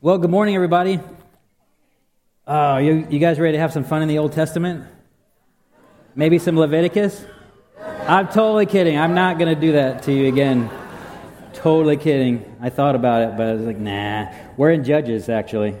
Well, 0.00 0.18
good 0.18 0.30
morning, 0.30 0.54
everybody. 0.54 1.00
Oh, 2.46 2.76
you, 2.76 3.08
you 3.10 3.18
guys 3.18 3.40
ready 3.40 3.56
to 3.56 3.58
have 3.58 3.72
some 3.72 3.82
fun 3.82 4.00
in 4.00 4.06
the 4.06 4.18
Old 4.18 4.30
Testament? 4.30 4.86
Maybe 6.14 6.38
some 6.38 6.56
Leviticus? 6.56 7.26
I'm 8.06 8.28
totally 8.28 8.66
kidding. 8.66 8.96
I'm 8.96 9.16
not 9.16 9.40
going 9.40 9.52
to 9.52 9.60
do 9.60 9.72
that 9.72 10.04
to 10.04 10.12
you 10.12 10.28
again. 10.28 10.70
Totally 11.52 11.96
kidding. 11.96 12.56
I 12.60 12.70
thought 12.70 12.94
about 12.94 13.22
it, 13.22 13.36
but 13.36 13.48
I 13.48 13.52
was 13.54 13.62
like, 13.62 13.78
nah. 13.78 14.32
We're 14.56 14.70
in 14.70 14.84
Judges, 14.84 15.28
actually. 15.28 15.74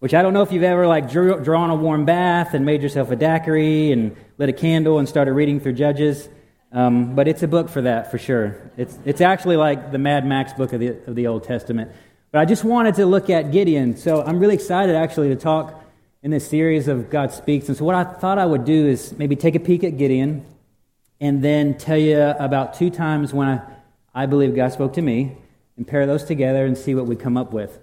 Which 0.00 0.12
I 0.12 0.22
don't 0.22 0.34
know 0.34 0.42
if 0.42 0.50
you've 0.50 0.64
ever 0.64 0.88
like 0.88 1.08
drew, 1.08 1.38
drawn 1.38 1.70
a 1.70 1.76
warm 1.76 2.04
bath 2.04 2.52
and 2.52 2.66
made 2.66 2.82
yourself 2.82 3.12
a 3.12 3.16
daiquiri 3.16 3.92
and 3.92 4.16
lit 4.38 4.48
a 4.48 4.52
candle 4.52 4.98
and 4.98 5.08
started 5.08 5.34
reading 5.34 5.60
through 5.60 5.74
Judges. 5.74 6.28
Um, 6.72 7.14
but 7.14 7.28
it's 7.28 7.44
a 7.44 7.48
book 7.48 7.68
for 7.68 7.82
that, 7.82 8.10
for 8.10 8.18
sure. 8.18 8.72
It's, 8.76 8.98
it's 9.04 9.20
actually 9.20 9.56
like 9.56 9.92
the 9.92 9.98
Mad 9.98 10.26
Max 10.26 10.52
book 10.52 10.72
of 10.72 10.80
the, 10.80 10.88
of 11.06 11.14
the 11.14 11.28
Old 11.28 11.44
Testament. 11.44 11.92
But 12.36 12.42
I 12.42 12.44
just 12.44 12.64
wanted 12.64 12.96
to 12.96 13.06
look 13.06 13.30
at 13.30 13.50
Gideon. 13.50 13.96
So 13.96 14.22
I'm 14.22 14.38
really 14.38 14.56
excited 14.56 14.94
actually 14.94 15.30
to 15.30 15.36
talk 15.36 15.82
in 16.22 16.30
this 16.30 16.46
series 16.46 16.86
of 16.86 17.08
God 17.08 17.32
Speaks. 17.32 17.68
And 17.68 17.78
so 17.78 17.82
what 17.86 17.94
I 17.94 18.04
thought 18.04 18.36
I 18.36 18.44
would 18.44 18.66
do 18.66 18.86
is 18.86 19.16
maybe 19.16 19.36
take 19.36 19.54
a 19.54 19.58
peek 19.58 19.82
at 19.84 19.96
Gideon 19.96 20.44
and 21.18 21.42
then 21.42 21.78
tell 21.78 21.96
you 21.96 22.20
about 22.20 22.74
two 22.74 22.90
times 22.90 23.32
when 23.32 23.48
I, 23.48 23.62
I 24.14 24.26
believe 24.26 24.54
God 24.54 24.70
spoke 24.70 24.92
to 24.92 25.00
me 25.00 25.34
and 25.78 25.88
pair 25.88 26.04
those 26.04 26.24
together 26.24 26.66
and 26.66 26.76
see 26.76 26.94
what 26.94 27.06
we 27.06 27.16
come 27.16 27.38
up 27.38 27.54
with. 27.54 27.78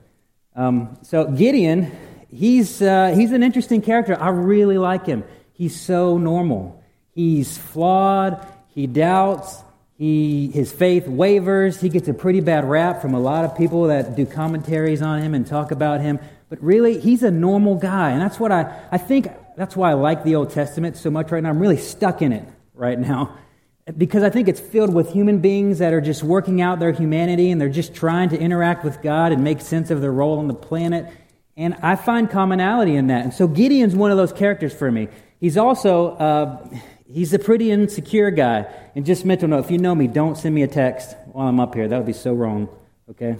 Um, 0.55 0.99
so 1.02 1.25
Gideon, 1.25 1.91
he's, 2.30 2.80
uh, 2.80 3.11
he's 3.17 3.31
an 3.31 3.41
interesting 3.41 3.81
character. 3.81 4.16
I 4.22 4.30
really 4.30 4.77
like 4.77 5.08
him. 5.08 5.23
He's 5.53 5.81
so 5.81 6.20
normal. 6.20 6.80
He's 7.09 7.58
flawed. 7.58 8.45
He 8.67 8.85
doubts. 8.85 9.63
He, 10.03 10.49
his 10.49 10.70
faith 10.70 11.07
wavers. 11.07 11.80
He 11.80 11.88
gets 11.88 12.09
a 12.09 12.13
pretty 12.13 12.41
bad 12.41 12.66
rap 12.66 13.02
from 13.02 13.13
a 13.13 13.21
lot 13.21 13.45
of 13.45 13.55
people 13.55 13.84
that 13.84 14.17
do 14.17 14.25
commentaries 14.25 15.02
on 15.02 15.21
him 15.21 15.34
and 15.34 15.48
talk 15.48 15.71
about 15.71 16.02
him. 16.02 16.20
But 16.49 16.61
really, 16.61 16.99
he's 16.99 17.23
a 17.23 17.31
normal 17.31 17.75
guy. 17.75 18.11
And 18.11 18.21
that's 18.21 18.38
what 18.38 18.52
I, 18.52 18.81
I 18.91 18.97
think, 18.97 19.30
that's 19.55 19.78
why 19.78 19.91
I 19.91 19.94
like 19.94 20.25
the 20.25 20.36
Old 20.36 20.50
Testament 20.50 20.97
so 20.97 21.09
much 21.09 21.31
right 21.31 21.41
now. 21.41 21.52
I'm 21.52 21.59
really 21.59 21.78
stuck 21.78 22.22
in 22.22 22.33
it 22.33 22.45
right 22.73 23.00
now 23.00 23.38
because 23.97 24.23
I 24.23 24.30
think 24.30 24.50
it's 24.50 24.59
filled 24.59 24.94
with 24.94 25.13
human 25.13 25.39
beings 25.39 25.80
that 25.80 25.94
are 25.94 26.02
just 26.02 26.22
working 26.22 26.61
out 26.61 26.81
their 26.81 26.91
humanity 26.91 27.50
and 27.50 27.61
they're 27.61 27.69
just 27.69 27.95
trying 27.95 28.28
to 28.31 28.38
interact 28.38 28.83
with 28.83 29.02
God 29.02 29.31
and 29.31 29.41
make 29.41 29.61
sense 29.61 29.89
of 29.89 30.02
their 30.02 30.11
role 30.11 30.38
on 30.38 30.50
the 30.50 30.53
planet. 30.53 31.09
And 31.56 31.75
I 31.75 31.95
find 31.95 32.30
commonality 32.30 32.97
in 32.97 33.08
that. 33.08 33.23
And 33.23 33.33
so 33.33 33.47
Gideon's 33.47 33.95
one 33.95 34.11
of 34.11 34.17
those 34.17 34.33
characters 34.33 34.73
for 34.73 34.91
me. 34.91 35.08
He's 35.39 35.56
also, 35.56 36.17
uh, 36.17 36.67
He's 37.14 37.31
a 37.33 37.39
pretty 37.39 37.69
insecure 37.69 38.31
guy. 38.31 38.66
And 38.95 39.06
just 39.06 39.23
mental 39.23 39.47
note 39.47 39.66
if 39.66 39.72
you 39.72 39.78
know 39.78 39.94
me, 39.94 40.08
don't 40.08 40.36
send 40.36 40.56
me 40.56 40.64
a 40.64 40.67
text 40.67 41.16
while 41.31 41.47
I'm 41.47 41.59
up 41.59 41.75
here. 41.75 41.88
That 41.88 41.97
would 41.97 42.08
be 42.08 42.14
so 42.14 42.33
wrong. 42.33 42.69
Okay? 43.09 43.38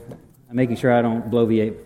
I'm 0.50 0.56
making 0.56 0.76
sure 0.76 0.94
I 0.94 1.02
don't 1.02 1.32
bloviate. 1.32 1.78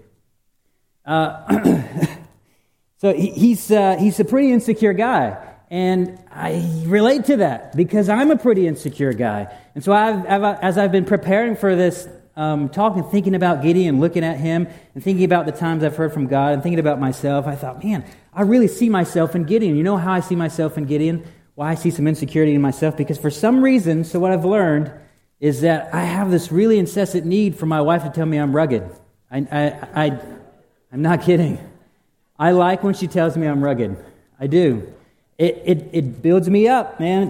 Uh, 1.05 1.85
so 2.97 3.13
he, 3.13 3.29
he's, 3.31 3.71
uh, 3.71 3.95
he's 3.97 4.19
a 4.19 4.25
pretty 4.25 4.51
insecure 4.51 4.91
guy. 4.91 5.37
And 5.69 6.19
I 6.29 6.83
relate 6.85 7.25
to 7.25 7.37
that 7.37 7.75
because 7.75 8.09
I'm 8.09 8.31
a 8.31 8.37
pretty 8.37 8.67
insecure 8.67 9.13
guy. 9.13 9.53
And 9.73 9.81
so 9.81 9.93
I've, 9.93 10.25
I've, 10.25 10.59
as 10.59 10.77
I've 10.77 10.91
been 10.91 11.05
preparing 11.05 11.55
for 11.55 11.75
this 11.75 12.07
um, 12.35 12.69
talk 12.69 12.95
and 12.97 13.05
thinking 13.09 13.33
about 13.33 13.63
Gideon, 13.63 13.99
looking 13.99 14.23
at 14.23 14.37
him, 14.37 14.67
and 14.93 15.03
thinking 15.03 15.25
about 15.25 15.45
the 15.45 15.51
times 15.51 15.83
I've 15.83 15.95
heard 15.95 16.13
from 16.13 16.27
God 16.27 16.53
and 16.53 16.61
thinking 16.61 16.79
about 16.79 16.99
myself, 16.99 17.47
I 17.47 17.55
thought, 17.55 17.83
man, 17.83 18.05
I 18.33 18.43
really 18.43 18.67
see 18.67 18.89
myself 18.89 19.35
in 19.35 19.45
Gideon. 19.45 19.75
You 19.75 19.83
know 19.83 19.97
how 19.97 20.13
I 20.13 20.19
see 20.19 20.35
myself 20.35 20.77
in 20.77 20.85
Gideon? 20.85 21.25
Why 21.57 21.71
I 21.71 21.73
see 21.73 21.89
some 21.89 22.05
insecurity 22.05 22.53
in 22.53 22.61
myself 22.61 22.95
because 22.95 23.17
for 23.17 23.31
some 23.31 23.63
reason, 23.63 24.03
so 24.03 24.19
what 24.19 24.31
I've 24.31 24.45
learned 24.45 24.91
is 25.39 25.61
that 25.61 25.91
I 25.91 26.03
have 26.03 26.29
this 26.29 26.51
really 26.51 26.77
incessant 26.77 27.25
need 27.25 27.57
for 27.57 27.65
my 27.65 27.81
wife 27.81 28.03
to 28.03 28.11
tell 28.11 28.27
me 28.27 28.37
I'm 28.37 28.55
rugged. 28.55 28.87
I, 29.31 29.37
I, 29.51 30.05
I, 30.05 30.19
I'm 30.93 31.01
not 31.01 31.23
kidding. 31.23 31.57
I 32.37 32.51
like 32.51 32.83
when 32.83 32.93
she 32.93 33.07
tells 33.07 33.35
me 33.35 33.47
I'm 33.47 33.63
rugged. 33.63 33.97
I 34.39 34.45
do. 34.45 34.93
It, 35.39 35.63
it, 35.65 35.89
it 35.93 36.21
builds 36.21 36.47
me 36.47 36.67
up, 36.67 36.99
man. 36.99 37.29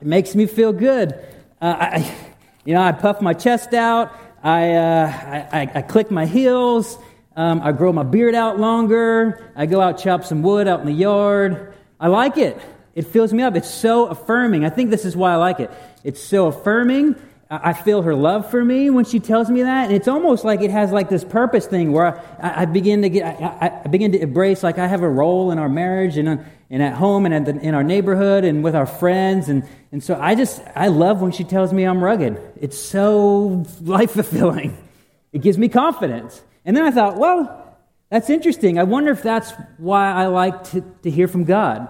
It 0.00 0.06
makes 0.06 0.34
me 0.34 0.46
feel 0.46 0.72
good. 0.72 1.12
Uh, 1.60 1.76
I, 1.78 2.16
you 2.64 2.72
know, 2.72 2.80
I 2.80 2.92
puff 2.92 3.20
my 3.20 3.34
chest 3.34 3.74
out. 3.74 4.10
I, 4.42 4.72
uh, 4.72 5.48
I, 5.52 5.70
I, 5.74 5.82
click 5.82 6.10
my 6.10 6.24
heels. 6.24 6.96
Um, 7.36 7.60
I 7.60 7.72
grow 7.72 7.92
my 7.92 8.04
beard 8.04 8.34
out 8.34 8.58
longer. 8.58 9.52
I 9.54 9.66
go 9.66 9.82
out 9.82 9.98
chop 9.98 10.24
some 10.24 10.42
wood 10.42 10.66
out 10.66 10.80
in 10.80 10.86
the 10.86 10.92
yard. 10.92 11.74
I 12.00 12.08
like 12.08 12.38
it. 12.38 12.58
It 12.96 13.06
fills 13.06 13.30
me 13.30 13.42
up. 13.42 13.54
It's 13.54 13.70
so 13.70 14.06
affirming. 14.06 14.64
I 14.64 14.70
think 14.70 14.90
this 14.90 15.04
is 15.04 15.14
why 15.14 15.32
I 15.32 15.36
like 15.36 15.60
it. 15.60 15.70
It's 16.02 16.20
so 16.20 16.46
affirming. 16.46 17.14
I 17.48 17.74
feel 17.74 18.02
her 18.02 18.14
love 18.14 18.50
for 18.50 18.64
me 18.64 18.90
when 18.90 19.04
she 19.04 19.20
tells 19.20 19.48
me 19.48 19.62
that, 19.62 19.84
and 19.84 19.94
it's 19.94 20.08
almost 20.08 20.44
like 20.44 20.62
it 20.62 20.70
has 20.72 20.90
like 20.90 21.08
this 21.08 21.22
purpose 21.22 21.64
thing 21.66 21.92
where 21.92 22.18
I, 22.42 22.62
I 22.62 22.64
begin 22.64 23.02
to 23.02 23.08
get, 23.08 23.40
I, 23.40 23.82
I, 23.84 23.86
begin 23.86 24.10
to 24.12 24.20
embrace 24.20 24.64
like 24.64 24.78
I 24.78 24.88
have 24.88 25.02
a 25.02 25.08
role 25.08 25.52
in 25.52 25.58
our 25.60 25.68
marriage 25.68 26.16
and, 26.16 26.44
and 26.70 26.82
at 26.82 26.94
home 26.94 27.24
and 27.24 27.32
at 27.32 27.44
the, 27.44 27.52
in 27.60 27.72
our 27.72 27.84
neighborhood 27.84 28.44
and 28.44 28.64
with 28.64 28.74
our 28.74 28.86
friends, 28.86 29.48
and 29.48 29.62
and 29.92 30.02
so 30.02 30.18
I 30.20 30.34
just 30.34 30.60
I 30.74 30.88
love 30.88 31.20
when 31.20 31.30
she 31.30 31.44
tells 31.44 31.72
me 31.72 31.84
I'm 31.84 32.02
rugged. 32.02 32.40
It's 32.60 32.78
so 32.78 33.64
life 33.80 34.12
fulfilling. 34.12 34.76
It 35.32 35.42
gives 35.42 35.56
me 35.56 35.68
confidence. 35.68 36.40
And 36.64 36.76
then 36.76 36.82
I 36.82 36.90
thought, 36.90 37.16
well, 37.16 37.78
that's 38.10 38.28
interesting. 38.28 38.78
I 38.78 38.82
wonder 38.82 39.12
if 39.12 39.22
that's 39.22 39.52
why 39.78 40.10
I 40.10 40.26
like 40.26 40.64
to, 40.70 40.80
to 41.02 41.10
hear 41.10 41.28
from 41.28 41.44
God. 41.44 41.88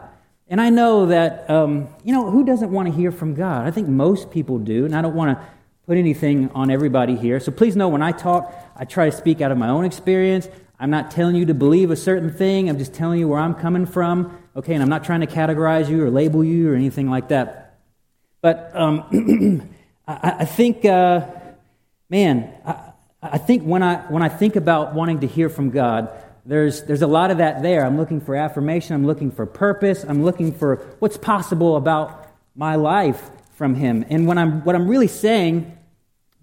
And 0.49 0.61
I 0.61 0.71
know 0.71 1.07
that, 1.07 1.51
um, 1.51 1.89
you 2.05 2.13
know, 2.13 2.31
who 2.31 2.45
doesn't 2.45 2.71
want 2.71 2.89
to 2.89 2.95
hear 2.95 3.11
from 3.11 3.35
God? 3.35 3.67
I 3.67 3.73
think 3.73 3.89
most 3.89 4.31
people 4.31 4.59
do, 4.59 4.85
and 4.85 4.95
I 4.95 5.03
don't 5.03 5.15
want 5.15 5.37
to 5.37 5.45
put 5.87 5.99
anything 5.99 6.51
on 6.51 6.71
everybody 6.71 7.17
here. 7.17 7.41
So 7.41 7.51
please 7.51 7.75
know 7.75 7.89
when 7.89 8.03
I 8.03 8.13
talk, 8.13 8.55
I 8.77 8.85
try 8.85 9.11
to 9.11 9.17
speak 9.17 9.41
out 9.41 9.51
of 9.51 9.59
my 9.59 9.69
own 9.69 9.85
experience. 9.85 10.49
I'm 10.79 10.91
not 10.91 11.11
telling 11.11 11.35
you 11.35 11.47
to 11.47 11.55
believe 11.55 11.91
a 11.91 11.97
certain 11.97 12.33
thing, 12.33 12.69
I'm 12.69 12.79
just 12.79 12.95
telling 12.95 13.19
you 13.19 13.29
where 13.29 13.41
I'm 13.41 13.55
coming 13.55 13.87
from, 13.87 14.37
okay? 14.55 14.75
And 14.75 14.83
I'm 14.83 14.89
not 14.89 15.05
trying 15.05 15.21
to 15.21 15.27
categorize 15.27 15.89
you 15.89 16.05
or 16.05 16.11
label 16.11 16.45
you 16.45 16.71
or 16.71 16.75
anything 16.75 17.09
like 17.09 17.29
that. 17.29 17.79
But 18.41 18.71
um, 18.75 19.69
I, 20.07 20.37
I, 20.41 20.45
think, 20.45 20.85
uh, 20.85 21.27
man, 22.09 22.53
I, 22.65 22.93
I 23.21 23.39
think 23.39 23.65
when 23.65 23.83
I, 23.83 23.97
when 24.13 24.23
I 24.23 24.29
think 24.29 24.55
about 24.55 24.95
wanting 24.95 25.21
to 25.21 25.27
hear 25.27 25.49
from 25.49 25.71
God, 25.71 26.11
there's, 26.47 26.85
there's 26.85 27.03
a 27.03 27.07
lot 27.07 27.31
of 27.31 27.39
that 27.39 27.63
there. 27.63 27.85
I'm 27.85 27.97
looking 27.97 28.21
for 28.21 28.35
affirmation. 28.35 28.95
I'm 28.95 29.07
looking 29.07 29.31
for 29.31 29.47
purpose. 29.47 30.05
I'm 30.09 30.25
looking 30.25 30.53
for 30.53 30.77
what's 31.01 31.17
possible 31.17 31.77
about 31.77 32.29
my 32.55 32.77
life 32.77 33.31
from 33.53 33.75
Him. 33.75 34.05
And 34.09 34.27
when 34.27 34.39
I'm, 34.39 34.65
what 34.65 34.75
I'm 34.75 34.89
really 34.89 35.09
saying 35.09 35.77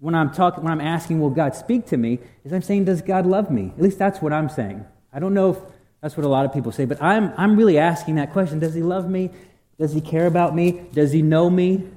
when 0.04 0.14
I'm 0.14 0.32
talking, 0.32 0.62
when 0.62 0.70
I'm 0.70 0.82
asking, 0.82 1.18
will 1.18 1.30
God 1.30 1.54
speak 1.54 1.86
to 1.86 1.96
me, 1.96 2.18
is 2.44 2.52
I'm 2.52 2.60
saying, 2.60 2.84
does 2.84 3.00
God 3.00 3.24
love 3.24 3.50
me? 3.50 3.72
At 3.74 3.80
least 3.80 3.98
that's 3.98 4.20
what 4.20 4.34
I'm 4.34 4.50
saying. 4.50 4.84
I 5.10 5.18
don't 5.18 5.32
know 5.32 5.52
if 5.52 5.58
that's 6.02 6.14
what 6.14 6.26
a 6.26 6.28
lot 6.28 6.44
of 6.44 6.52
people 6.52 6.72
say, 6.72 6.84
but 6.84 7.00
I'm, 7.02 7.32
I'm 7.38 7.56
really 7.56 7.78
asking 7.78 8.16
that 8.16 8.30
question. 8.34 8.58
Does 8.58 8.74
He 8.74 8.82
love 8.82 9.08
me? 9.08 9.30
Does 9.78 9.94
He 9.94 10.02
care 10.02 10.26
about 10.26 10.54
me? 10.54 10.82
Does 10.92 11.12
He 11.12 11.22
know 11.22 11.48
me? 11.48 11.88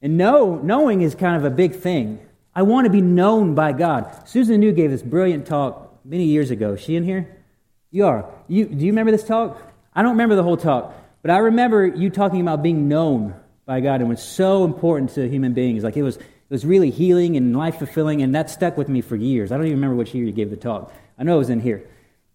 And 0.00 0.16
know, 0.16 0.60
knowing 0.62 1.02
is 1.02 1.14
kind 1.14 1.36
of 1.36 1.44
a 1.44 1.54
big 1.54 1.74
thing. 1.74 2.26
I 2.54 2.62
want 2.62 2.86
to 2.86 2.90
be 2.90 3.02
known 3.02 3.54
by 3.54 3.72
God. 3.72 4.26
Susan 4.26 4.58
New 4.58 4.72
gave 4.72 4.90
this 4.90 5.02
brilliant 5.02 5.44
talk 5.44 6.02
many 6.06 6.24
years 6.24 6.50
ago. 6.50 6.72
Is 6.72 6.80
she 6.80 6.96
in 6.96 7.04
here? 7.04 7.36
You 7.94 8.06
are. 8.06 8.24
You, 8.48 8.64
do 8.64 8.84
you 8.86 8.90
remember 8.90 9.12
this 9.12 9.22
talk? 9.22 9.60
I 9.94 10.00
don't 10.00 10.12
remember 10.12 10.34
the 10.34 10.42
whole 10.42 10.56
talk, 10.56 10.94
but 11.20 11.30
I 11.30 11.38
remember 11.38 11.86
you 11.86 12.08
talking 12.08 12.40
about 12.40 12.62
being 12.62 12.88
known 12.88 13.34
by 13.66 13.80
God 13.80 14.00
and 14.00 14.08
was 14.08 14.22
so 14.22 14.64
important 14.64 15.10
to 15.10 15.28
human 15.28 15.52
beings. 15.52 15.84
Like 15.84 15.98
it 15.98 16.02
was, 16.02 16.16
it 16.16 16.24
was 16.48 16.64
really 16.64 16.90
healing 16.90 17.36
and 17.36 17.54
life 17.54 17.76
fulfilling, 17.76 18.22
and 18.22 18.34
that 18.34 18.48
stuck 18.48 18.78
with 18.78 18.88
me 18.88 19.02
for 19.02 19.14
years. 19.14 19.52
I 19.52 19.58
don't 19.58 19.66
even 19.66 19.76
remember 19.76 19.96
which 19.96 20.14
year 20.14 20.24
you 20.24 20.32
gave 20.32 20.48
the 20.48 20.56
talk. 20.56 20.90
I 21.18 21.24
know 21.24 21.34
it 21.34 21.38
was 21.38 21.50
in 21.50 21.60
here. 21.60 21.86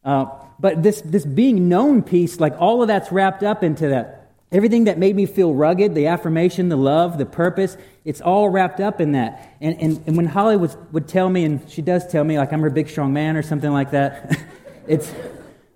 Uh, 0.05 0.27
but 0.59 0.83
this, 0.83 1.01
this 1.01 1.25
being 1.25 1.67
known 1.67 2.03
piece, 2.03 2.39
like 2.39 2.53
all 2.59 2.83
of 2.83 2.87
that's 2.87 3.11
wrapped 3.11 3.41
up 3.41 3.63
into 3.63 3.89
that. 3.89 4.31
Everything 4.51 4.85
that 4.85 4.99
made 4.99 5.15
me 5.15 5.25
feel 5.25 5.53
rugged, 5.55 5.95
the 5.95 6.07
affirmation, 6.07 6.69
the 6.69 6.77
love, 6.77 7.17
the 7.17 7.25
purpose, 7.25 7.77
it's 8.05 8.21
all 8.21 8.47
wrapped 8.47 8.79
up 8.79 9.01
in 9.01 9.13
that. 9.13 9.57
And, 9.59 9.81
and, 9.81 10.03
and 10.05 10.15
when 10.15 10.27
Holly 10.27 10.55
was, 10.55 10.77
would 10.91 11.07
tell 11.07 11.27
me, 11.27 11.43
and 11.43 11.67
she 11.69 11.81
does 11.81 12.07
tell 12.07 12.23
me, 12.23 12.37
like 12.37 12.53
I'm 12.53 12.61
her 12.61 12.69
big 12.69 12.89
strong 12.89 13.11
man 13.11 13.35
or 13.35 13.41
something 13.41 13.71
like 13.71 13.91
that, 13.91 14.39
it's, 14.87 15.11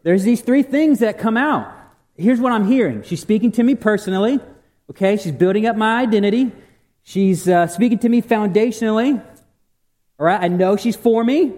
there's 0.04 0.24
these 0.24 0.42
three 0.42 0.64
things 0.64 1.00
that 1.00 1.20
come 1.20 1.38
out. 1.38 1.72
Here's 2.16 2.40
what 2.40 2.52
I'm 2.52 2.68
hearing. 2.68 3.04
She's 3.04 3.22
speaking 3.22 3.52
to 3.54 3.64
me 3.64 3.76
personally. 3.76 4.40
Okay, 4.90 5.18
she's 5.18 5.32
building 5.32 5.66
up 5.66 5.76
my 5.76 6.02
identity. 6.02 6.52
She's 7.04 7.48
uh, 7.48 7.68
speaking 7.68 8.00
to 8.00 8.10
me 8.10 8.22
foundationally. 8.22 9.24
All 10.20 10.26
right, 10.26 10.42
I 10.42 10.48
know 10.50 10.76
she's 10.76 10.96
for 10.96 11.24
me. 11.24 11.54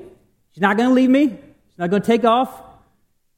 She's 0.51 0.61
not 0.61 0.77
going 0.77 0.89
to 0.89 0.95
leave 0.95 1.09
me. 1.09 1.27
She's 1.29 1.79
not 1.79 1.89
going 1.89 2.01
to 2.01 2.05
take 2.05 2.23
off. 2.23 2.61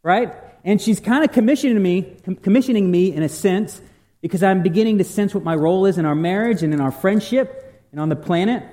Right? 0.04 0.34
And 0.64 0.82
she's 0.82 1.00
kind 1.00 1.24
of 1.24 1.32
commissioning 1.32 1.82
me, 1.82 2.16
com- 2.24 2.36
commissioning 2.36 2.92
me 2.92 3.14
in 3.14 3.24
a 3.24 3.30
sense, 3.30 3.82
because 4.22 4.44
I'm 4.44 4.62
beginning 4.62 4.98
to 4.98 5.04
sense 5.04 5.34
what 5.34 5.44
my 5.44 5.56
role 5.56 5.86
is 5.86 5.98
in 5.98 6.06
our 6.06 6.16
marriage 6.16 6.62
and 6.62 6.74
in 6.74 6.82
our 6.82 6.92
friendship 6.92 7.88
and 7.92 8.00
on 8.00 8.10
the 8.10 8.16
planet. 8.16 8.64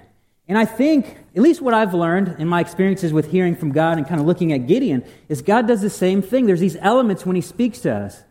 And 0.48 0.58
I 0.58 0.64
think, 0.64 1.18
at 1.36 1.42
least 1.42 1.62
what 1.62 1.72
I've 1.72 1.94
learned 1.94 2.36
in 2.38 2.48
my 2.48 2.60
experiences 2.60 3.12
with 3.12 3.30
hearing 3.30 3.54
from 3.54 3.72
God 3.72 3.96
and 3.96 4.06
kind 4.06 4.20
of 4.20 4.26
looking 4.26 4.52
at 4.52 4.66
Gideon, 4.66 5.04
is 5.28 5.40
God 5.40 5.68
does 5.68 5.80
the 5.80 5.90
same 5.90 6.20
thing. 6.20 6.46
There's 6.46 6.60
these 6.60 6.76
elements 6.80 7.24
when 7.24 7.36
He 7.36 7.42
speaks 7.42 7.80
to 7.80 7.94
us. 7.94 8.22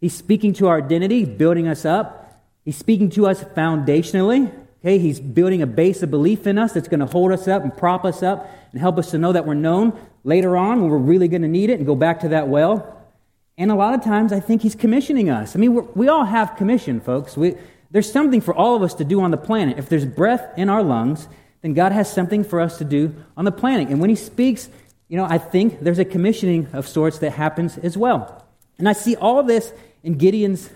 He's 0.00 0.14
speaking 0.14 0.52
to 0.54 0.68
our 0.68 0.78
identity, 0.78 1.24
building 1.24 1.68
us 1.68 1.84
up. 1.84 2.42
He's 2.64 2.76
speaking 2.76 3.10
to 3.10 3.26
us 3.26 3.42
foundationally. 3.42 4.52
Okay, 4.80 4.98
he's 4.98 5.18
building 5.18 5.60
a 5.60 5.66
base 5.66 6.04
of 6.04 6.10
belief 6.10 6.46
in 6.46 6.56
us 6.56 6.72
that's 6.72 6.86
going 6.86 7.00
to 7.00 7.06
hold 7.06 7.32
us 7.32 7.48
up 7.48 7.64
and 7.64 7.76
prop 7.76 8.04
us 8.04 8.22
up 8.22 8.48
and 8.70 8.80
help 8.80 8.96
us 8.96 9.10
to 9.10 9.18
know 9.18 9.32
that 9.32 9.44
we're 9.44 9.54
known 9.54 9.98
later 10.22 10.56
on 10.56 10.80
when 10.80 10.88
we're 10.88 10.98
really 10.98 11.26
going 11.26 11.42
to 11.42 11.48
need 11.48 11.68
it 11.68 11.78
and 11.78 11.86
go 11.86 11.96
back 11.96 12.20
to 12.20 12.28
that 12.28 12.46
well. 12.46 12.96
And 13.56 13.72
a 13.72 13.74
lot 13.74 13.94
of 13.94 14.04
times, 14.04 14.32
I 14.32 14.38
think 14.38 14.62
he's 14.62 14.76
commissioning 14.76 15.30
us. 15.30 15.56
I 15.56 15.58
mean, 15.58 15.88
we 15.94 16.06
all 16.06 16.24
have 16.24 16.54
commission, 16.54 17.00
folks. 17.00 17.36
We, 17.36 17.56
there's 17.90 18.10
something 18.10 18.40
for 18.40 18.54
all 18.54 18.76
of 18.76 18.82
us 18.82 18.94
to 18.94 19.04
do 19.04 19.20
on 19.20 19.32
the 19.32 19.36
planet. 19.36 19.78
If 19.78 19.88
there's 19.88 20.06
breath 20.06 20.56
in 20.56 20.68
our 20.68 20.82
lungs, 20.82 21.26
then 21.62 21.74
God 21.74 21.92
has 21.92 22.12
something 22.12 22.44
for 22.44 22.60
us 22.60 22.78
to 22.78 22.84
do 22.84 23.14
on 23.36 23.44
the 23.44 23.52
planet. 23.52 23.88
And 23.88 24.00
when 24.00 24.10
he 24.10 24.16
speaks, 24.16 24.68
you 25.08 25.16
know, 25.16 25.24
I 25.24 25.38
think 25.38 25.80
there's 25.80 25.98
a 25.98 26.04
commissioning 26.04 26.68
of 26.72 26.86
sorts 26.86 27.18
that 27.18 27.32
happens 27.32 27.78
as 27.78 27.96
well. 27.96 28.44
And 28.78 28.88
I 28.88 28.92
see 28.92 29.16
all 29.16 29.42
this 29.42 29.72
in 30.02 30.14
Gideon's 30.14 30.70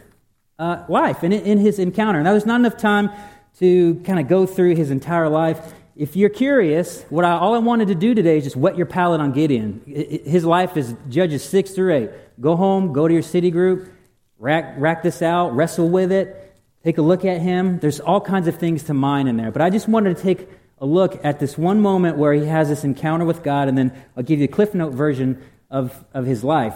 uh, 0.59 0.85
life 0.89 1.23
and 1.23 1.33
in 1.33 1.59
his 1.59 1.79
encounter. 1.79 2.23
Now, 2.23 2.33
there's 2.33 2.47
not 2.47 2.61
enough 2.61 2.77
time 2.77 3.11
to 3.59 3.97
kind 4.05 4.19
of 4.19 4.29
go 4.29 4.47
through 4.47 4.75
his 4.75 4.91
entire 4.91 5.29
life. 5.29 5.75
If 5.95 6.17
you're 6.17 6.31
curious, 6.31 7.03
what 7.11 7.25
I, 7.25 7.33
all 7.33 7.55
I 7.55 7.59
wanted 7.59 7.89
to 7.89 7.95
do 7.95 8.15
today 8.15 8.39
is 8.39 8.45
just 8.45 8.57
whet 8.57 8.77
your 8.77 8.87
palate 8.87 9.21
on 9.21 9.33
Gideon. 9.33 9.83
His 9.87 10.45
life 10.45 10.77
is 10.77 10.95
Judges 11.09 11.45
6 11.45 11.73
through 11.73 11.95
8. 11.95 12.11
Go 12.41 12.57
home, 12.57 12.93
go 12.93 13.07
to 13.07 13.13
your 13.13 13.23
city 13.23 13.51
group, 13.51 13.93
rack, 14.39 14.75
rack 14.79 15.03
this 15.03 15.21
out, 15.21 15.55
wrestle 15.55 15.89
with 15.89 16.11
it, 16.11 16.55
take 16.83 16.99
a 16.99 17.03
look 17.03 17.25
at 17.25 17.41
him. 17.41 17.79
There's 17.79 18.01
all 18.01 18.21
kinds 18.21 18.49
of 18.49 18.57
things 18.57 18.85
to 18.85 18.95
mine 18.95 19.29
in 19.29 19.37
there. 19.37 19.51
But 19.51 19.63
I 19.63 19.71
just 19.71 19.87
wanted 19.87 20.17
to 20.17 20.23
take 20.23 20.49
a 20.83 20.87
look 20.87 21.25
at 21.25 21.39
this 21.39 21.57
one 21.57 21.81
moment 21.81 22.19
where 22.19 22.33
he 22.35 22.45
has 22.47 22.69
this 22.69 22.83
encounter 22.83 23.25
with 23.25 23.45
God, 23.45 23.69
and 23.69 23.79
then 23.79 23.93
I'll 24.17 24.25
give 24.25 24.41
you 24.41 24.47
a 24.47 24.49
Cliff 24.49 24.75
Note 24.75 24.93
version 24.93 25.41
of, 25.71 26.05
of 26.13 26.27
his 26.27 26.43
life. 26.43 26.75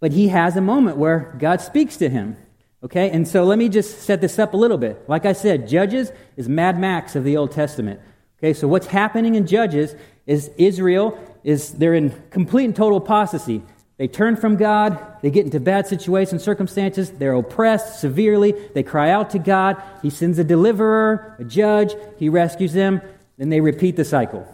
But 0.00 0.10
he 0.12 0.28
has 0.28 0.56
a 0.56 0.60
moment 0.60 0.96
where 0.96 1.32
God 1.38 1.60
speaks 1.60 1.96
to 1.98 2.08
him. 2.08 2.36
Okay, 2.82 3.08
and 3.08 3.26
so 3.26 3.44
let 3.44 3.56
me 3.56 3.68
just 3.68 4.02
set 4.02 4.20
this 4.20 4.40
up 4.40 4.52
a 4.52 4.56
little 4.56 4.76
bit. 4.76 5.08
Like 5.08 5.24
I 5.24 5.32
said, 5.32 5.68
Judges 5.68 6.10
is 6.36 6.48
Mad 6.48 6.78
Max 6.78 7.14
of 7.14 7.22
the 7.22 7.36
Old 7.36 7.52
Testament. 7.52 8.00
Okay, 8.38 8.52
so 8.52 8.66
what's 8.66 8.88
happening 8.88 9.36
in 9.36 9.46
Judges 9.46 9.94
is 10.26 10.50
Israel 10.58 11.18
is 11.44 11.72
they're 11.72 11.94
in 11.94 12.10
complete 12.30 12.64
and 12.64 12.74
total 12.76 12.98
apostasy. 12.98 13.62
They 13.96 14.08
turn 14.08 14.36
from 14.36 14.56
God, 14.56 15.00
they 15.22 15.30
get 15.30 15.44
into 15.46 15.58
bad 15.60 15.86
situations, 15.86 16.42
circumstances, 16.42 17.12
they're 17.12 17.32
oppressed 17.32 18.00
severely, 18.00 18.52
they 18.74 18.82
cry 18.82 19.10
out 19.10 19.30
to 19.30 19.38
God, 19.38 19.80
He 20.02 20.10
sends 20.10 20.38
a 20.38 20.44
deliverer, 20.44 21.36
a 21.38 21.44
judge, 21.44 21.94
He 22.18 22.28
rescues 22.28 22.74
them, 22.74 23.00
then 23.36 23.48
they 23.48 23.60
repeat 23.60 23.96
the 23.96 24.04
cycle. 24.04 24.46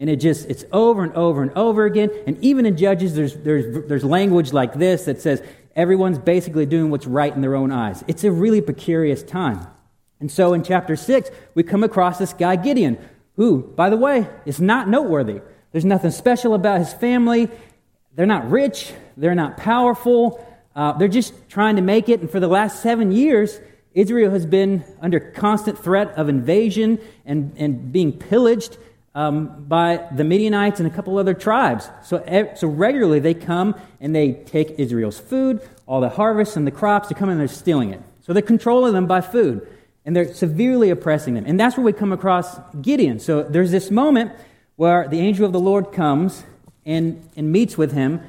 And 0.00 0.10
it 0.10 0.16
just, 0.16 0.48
it's 0.50 0.64
over 0.72 1.04
and 1.04 1.12
over 1.14 1.42
and 1.42 1.52
over 1.52 1.84
again. 1.84 2.10
And 2.26 2.42
even 2.42 2.66
in 2.66 2.76
Judges, 2.76 3.14
there's, 3.14 3.34
there's, 3.36 3.86
there's 3.86 4.04
language 4.04 4.52
like 4.52 4.74
this 4.74 5.04
that 5.04 5.20
says, 5.20 5.42
everyone's 5.76 6.18
basically 6.18 6.66
doing 6.66 6.90
what's 6.90 7.06
right 7.06 7.32
in 7.32 7.40
their 7.40 7.54
own 7.54 7.70
eyes. 7.70 8.02
It's 8.08 8.24
a 8.24 8.32
really 8.32 8.60
precarious 8.60 9.22
time. 9.22 9.66
And 10.20 10.30
so 10.30 10.52
in 10.52 10.62
chapter 10.62 10.96
6, 10.96 11.30
we 11.54 11.62
come 11.62 11.84
across 11.84 12.18
this 12.18 12.32
guy, 12.32 12.56
Gideon, 12.56 12.98
who, 13.36 13.62
by 13.62 13.90
the 13.90 13.96
way, 13.96 14.28
is 14.46 14.60
not 14.60 14.88
noteworthy. 14.88 15.40
There's 15.72 15.84
nothing 15.84 16.10
special 16.10 16.54
about 16.54 16.78
his 16.78 16.92
family. 16.92 17.48
They're 18.14 18.26
not 18.26 18.50
rich. 18.50 18.92
They're 19.16 19.34
not 19.34 19.56
powerful. 19.56 20.44
Uh, 20.74 20.92
they're 20.92 21.08
just 21.08 21.34
trying 21.48 21.76
to 21.76 21.82
make 21.82 22.08
it. 22.08 22.20
And 22.20 22.30
for 22.30 22.40
the 22.40 22.48
last 22.48 22.82
seven 22.82 23.12
years, 23.12 23.60
Israel 23.94 24.32
has 24.32 24.44
been 24.44 24.84
under 25.00 25.20
constant 25.20 25.78
threat 25.78 26.08
of 26.16 26.28
invasion 26.28 26.98
and, 27.24 27.52
and 27.56 27.92
being 27.92 28.12
pillaged 28.12 28.76
um, 29.14 29.64
by 29.68 30.08
the 30.14 30.24
Midianites 30.24 30.80
and 30.80 30.90
a 30.90 30.94
couple 30.94 31.16
other 31.16 31.34
tribes. 31.34 31.88
So, 32.02 32.52
so 32.56 32.66
regularly 32.66 33.20
they 33.20 33.34
come 33.34 33.76
and 34.00 34.14
they 34.14 34.32
take 34.32 34.70
Israel's 34.78 35.20
food, 35.20 35.60
all 35.86 36.00
the 36.00 36.08
harvests 36.08 36.56
and 36.56 36.66
the 36.66 36.72
crops, 36.72 37.08
they 37.08 37.14
come 37.14 37.28
and 37.28 37.38
they're 37.38 37.46
stealing 37.46 37.92
it. 37.92 38.02
So 38.22 38.32
they're 38.32 38.42
controlling 38.42 38.92
them 38.94 39.06
by 39.06 39.20
food 39.20 39.68
and 40.04 40.16
they're 40.16 40.34
severely 40.34 40.90
oppressing 40.90 41.34
them. 41.34 41.44
And 41.46 41.58
that's 41.58 41.76
where 41.76 41.84
we 41.84 41.92
come 41.92 42.12
across 42.12 42.58
Gideon. 42.82 43.20
So 43.20 43.44
there's 43.44 43.70
this 43.70 43.90
moment 43.90 44.32
where 44.76 45.06
the 45.06 45.20
angel 45.20 45.46
of 45.46 45.52
the 45.52 45.60
Lord 45.60 45.92
comes 45.92 46.42
and, 46.84 47.28
and 47.36 47.52
meets 47.52 47.78
with 47.78 47.92
him 47.92 48.20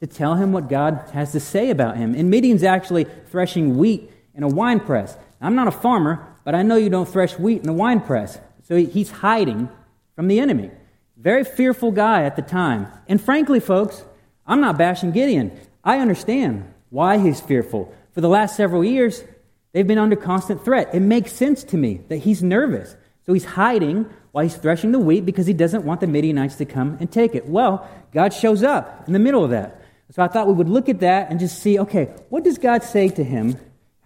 to 0.00 0.06
tell 0.06 0.34
him 0.34 0.52
what 0.52 0.68
God 0.68 1.10
has 1.12 1.32
to 1.32 1.40
say 1.40 1.70
about 1.70 1.96
him. 1.96 2.14
And 2.14 2.30
Midian's 2.30 2.62
actually 2.62 3.04
threshing 3.30 3.78
wheat 3.78 4.12
in 4.38 4.44
a 4.44 4.48
wine 4.48 4.78
press. 4.78 5.18
I'm 5.40 5.56
not 5.56 5.66
a 5.66 5.72
farmer, 5.72 6.24
but 6.44 6.54
I 6.54 6.62
know 6.62 6.76
you 6.76 6.88
don't 6.88 7.08
thresh 7.08 7.38
wheat 7.38 7.62
in 7.62 7.68
a 7.68 7.72
wine 7.72 8.00
press. 8.00 8.38
So 8.62 8.76
he's 8.76 9.10
hiding 9.10 9.68
from 10.14 10.28
the 10.28 10.38
enemy. 10.38 10.70
Very 11.16 11.42
fearful 11.42 11.90
guy 11.90 12.22
at 12.22 12.36
the 12.36 12.42
time. 12.42 12.86
And 13.08 13.20
frankly, 13.20 13.58
folks, 13.58 14.04
I'm 14.46 14.60
not 14.60 14.78
bashing 14.78 15.10
Gideon. 15.10 15.58
I 15.82 15.98
understand 15.98 16.72
why 16.90 17.18
he's 17.18 17.40
fearful. 17.40 17.92
For 18.12 18.20
the 18.20 18.28
last 18.28 18.56
several 18.56 18.84
years, 18.84 19.24
they've 19.72 19.86
been 19.86 19.98
under 19.98 20.16
constant 20.16 20.64
threat. 20.64 20.94
It 20.94 21.00
makes 21.00 21.32
sense 21.32 21.64
to 21.64 21.76
me 21.76 22.02
that 22.08 22.18
he's 22.18 22.42
nervous. 22.42 22.94
So 23.26 23.32
he's 23.32 23.44
hiding 23.44 24.08
while 24.30 24.44
he's 24.44 24.56
threshing 24.56 24.92
the 24.92 25.00
wheat 25.00 25.26
because 25.26 25.48
he 25.48 25.52
doesn't 25.52 25.84
want 25.84 26.00
the 26.00 26.06
Midianites 26.06 26.54
to 26.56 26.64
come 26.64 26.96
and 27.00 27.10
take 27.10 27.34
it. 27.34 27.48
Well, 27.48 27.88
God 28.12 28.32
shows 28.32 28.62
up 28.62 29.04
in 29.08 29.12
the 29.12 29.18
middle 29.18 29.42
of 29.42 29.50
that. 29.50 29.82
So 30.12 30.22
I 30.22 30.28
thought 30.28 30.46
we 30.46 30.54
would 30.54 30.68
look 30.68 30.88
at 30.88 31.00
that 31.00 31.30
and 31.30 31.40
just 31.40 31.60
see 31.60 31.80
okay, 31.80 32.04
what 32.28 32.44
does 32.44 32.56
God 32.56 32.84
say 32.84 33.08
to 33.08 33.24
him? 33.24 33.58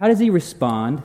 How 0.03 0.09
does 0.09 0.19
he 0.19 0.29
respond? 0.29 1.01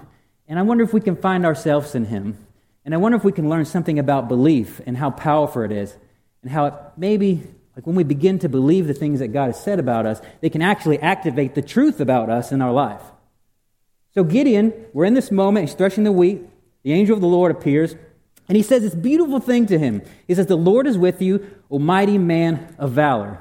And 0.49 0.59
I 0.59 0.63
wonder 0.63 0.83
if 0.83 0.93
we 0.93 1.01
can 1.01 1.15
find 1.15 1.47
ourselves 1.47 1.95
in 1.95 2.07
him. 2.07 2.37
And 2.85 2.93
I 2.93 2.97
wonder 2.97 3.17
if 3.17 3.23
we 3.23 3.31
can 3.31 3.49
learn 3.49 3.65
something 3.65 3.97
about 3.97 4.27
belief 4.27 4.81
and 4.87 4.97
how 4.97 5.11
powerful 5.13 5.63
it 5.63 5.71
is, 5.71 5.97
and 6.43 6.51
how 6.51 6.67
it 6.67 6.75
maybe, 6.97 7.45
like 7.77 7.87
when 7.87 7.95
we 7.95 8.03
begin 8.03 8.41
to 8.41 8.49
believe 8.49 8.89
the 8.89 8.95
things 8.95 9.21
that 9.21 9.29
God 9.29 9.47
has 9.47 9.63
said 9.63 9.79
about 9.79 10.05
us, 10.05 10.21
they 10.41 10.51
can 10.51 10.63
actually 10.63 10.99
activate 10.99 11.55
the 11.55 11.63
truth 11.63 12.01
about 12.01 12.29
us 12.29 12.51
in 12.51 12.61
our 12.61 12.73
life. 12.73 13.03
So 14.15 14.25
Gideon, 14.25 14.73
we're 14.93 15.05
in 15.05 15.15
this 15.15 15.31
moment, 15.31 15.69
he's 15.69 15.77
threshing 15.77 16.03
the 16.03 16.11
wheat. 16.11 16.43
The 16.83 16.93
angel 16.93 17.15
of 17.15 17.21
the 17.21 17.29
Lord 17.29 17.53
appears, 17.53 17.95
and 18.49 18.57
he 18.57 18.65
says 18.65 18.83
this 18.83 18.97
beautiful 18.97 19.39
thing 19.39 19.67
to 19.67 19.79
him. 19.79 20.03
He 20.27 20.35
says, 20.35 20.47
The 20.47 20.57
Lord 20.57 20.89
is 20.89 20.99
with 20.99 21.23
you, 21.23 21.49
O 21.71 21.79
mighty 21.79 22.19
man 22.19 22.75
of 22.79 22.91
valor. 22.91 23.39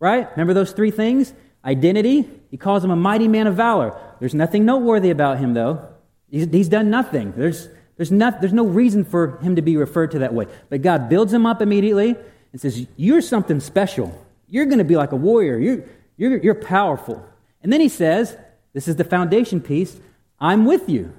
Right? 0.00 0.28
Remember 0.32 0.54
those 0.54 0.72
three 0.72 0.90
things? 0.90 1.32
Identity, 1.64 2.28
he 2.50 2.56
calls 2.56 2.82
him 2.82 2.90
a 2.90 2.96
mighty 2.96 3.28
man 3.28 3.46
of 3.46 3.54
valor. 3.54 3.96
There's 4.20 4.34
nothing 4.34 4.64
noteworthy 4.64 5.10
about 5.10 5.38
him, 5.38 5.54
though. 5.54 5.88
He's, 6.30 6.46
he's 6.46 6.68
done 6.68 6.90
nothing. 6.90 7.32
There's, 7.36 7.68
there's, 7.96 8.12
not, 8.12 8.40
there's 8.40 8.52
no 8.52 8.66
reason 8.66 9.04
for 9.04 9.38
him 9.38 9.56
to 9.56 9.62
be 9.62 9.76
referred 9.76 10.12
to 10.12 10.20
that 10.20 10.34
way. 10.34 10.46
But 10.68 10.82
God 10.82 11.08
builds 11.08 11.32
him 11.32 11.46
up 11.46 11.62
immediately 11.62 12.16
and 12.52 12.60
says, 12.60 12.86
You're 12.96 13.20
something 13.20 13.60
special. 13.60 14.24
You're 14.48 14.66
going 14.66 14.78
to 14.78 14.84
be 14.84 14.96
like 14.96 15.12
a 15.12 15.16
warrior. 15.16 15.58
You're, 15.58 15.84
you're, 16.16 16.38
you're 16.38 16.54
powerful. 16.54 17.24
And 17.62 17.72
then 17.72 17.80
he 17.80 17.88
says, 17.88 18.36
This 18.72 18.88
is 18.88 18.96
the 18.96 19.04
foundation 19.04 19.60
piece 19.60 19.98
I'm 20.40 20.64
with 20.64 20.88
you. 20.88 21.12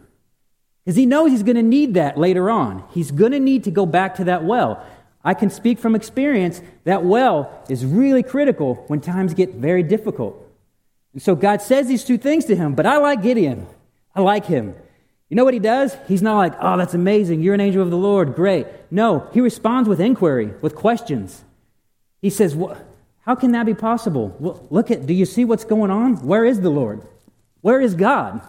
Because 0.84 0.96
he 0.96 1.06
knows 1.06 1.32
he's 1.32 1.44
going 1.44 1.58
to 1.58 1.62
need 1.62 1.96
that 1.96 2.18
later 2.18 2.50
on. 2.50 2.84
He's 2.92 3.12
going 3.12 3.34
to 3.34 3.40
need 3.40 3.66
to 3.66 3.72
go 3.72 3.86
back 3.86 4.16
to 4.16 4.24
that 4.26 4.44
well. 4.44 4.86
I 5.24 5.34
can 5.34 5.50
speak 5.50 5.80
from 5.80 5.96
experience 5.96 6.62
that 6.86 7.04
well 7.04 7.64
is 7.70 7.86
really 7.86 8.24
critical 8.24 8.76
when 8.88 9.02
times 9.02 9.34
get 9.34 9.56
very 9.56 9.84
difficult. 9.84 10.49
And 11.14 11.22
so 11.22 11.36
God 11.36 11.62
says 11.62 11.88
these 11.88 12.04
two 12.04 12.18
things 12.18 12.46
to 12.46 12.56
him, 12.56 12.76
but 12.76 12.86
I 12.86 12.98
like 12.98 13.22
Gideon. 13.22 13.68
I 14.16 14.22
like 14.22 14.46
him. 14.46 14.76
You 15.30 15.36
know 15.36 15.46
what 15.46 15.54
he 15.54 15.60
does? 15.60 15.96
He's 16.08 16.22
not 16.22 16.38
like, 16.38 16.54
oh, 16.60 16.78
that's 16.78 16.94
amazing. 16.94 17.42
You're 17.42 17.54
an 17.54 17.62
angel 17.62 17.84
of 17.84 17.92
the 17.92 17.98
Lord. 17.98 18.36
Great. 18.36 18.66
No, 18.90 19.30
he 19.32 19.42
responds 19.42 19.88
with 19.88 20.00
inquiry, 20.00 20.54
with 20.62 20.76
questions. 20.76 21.44
He 22.22 22.30
says, 22.30 22.58
how 23.22 23.36
can 23.36 23.52
that 23.52 23.66
be 23.66 23.76
possible? 23.76 24.36
Well, 24.40 24.66
look 24.72 24.90
at, 24.90 25.06
do 25.06 25.14
you 25.14 25.26
see 25.26 25.46
what's 25.46 25.66
going 25.66 25.92
on? 25.92 26.26
Where 26.26 26.46
is 26.46 26.62
the 26.62 26.72
Lord? 26.72 27.02
Where 27.62 27.80
is 27.80 27.94
God? 27.94 28.42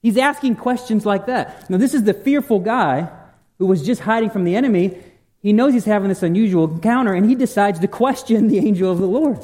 He's 0.00 0.16
asking 0.16 0.56
questions 0.56 1.04
like 1.04 1.26
that. 1.26 1.68
Now, 1.68 1.78
this 1.78 1.94
is 1.94 2.04
the 2.04 2.14
fearful 2.14 2.60
guy 2.60 3.10
who 3.58 3.66
was 3.66 3.84
just 3.84 4.02
hiding 4.02 4.30
from 4.30 4.44
the 4.44 4.54
enemy. 4.54 4.96
He 5.42 5.52
knows 5.52 5.72
he's 5.72 5.84
having 5.84 6.08
this 6.08 6.22
unusual 6.22 6.72
encounter, 6.72 7.12
and 7.12 7.28
he 7.28 7.34
decides 7.34 7.80
to 7.80 7.88
question 7.88 8.46
the 8.46 8.58
angel 8.58 8.92
of 8.92 8.98
the 8.98 9.06
Lord. 9.06 9.38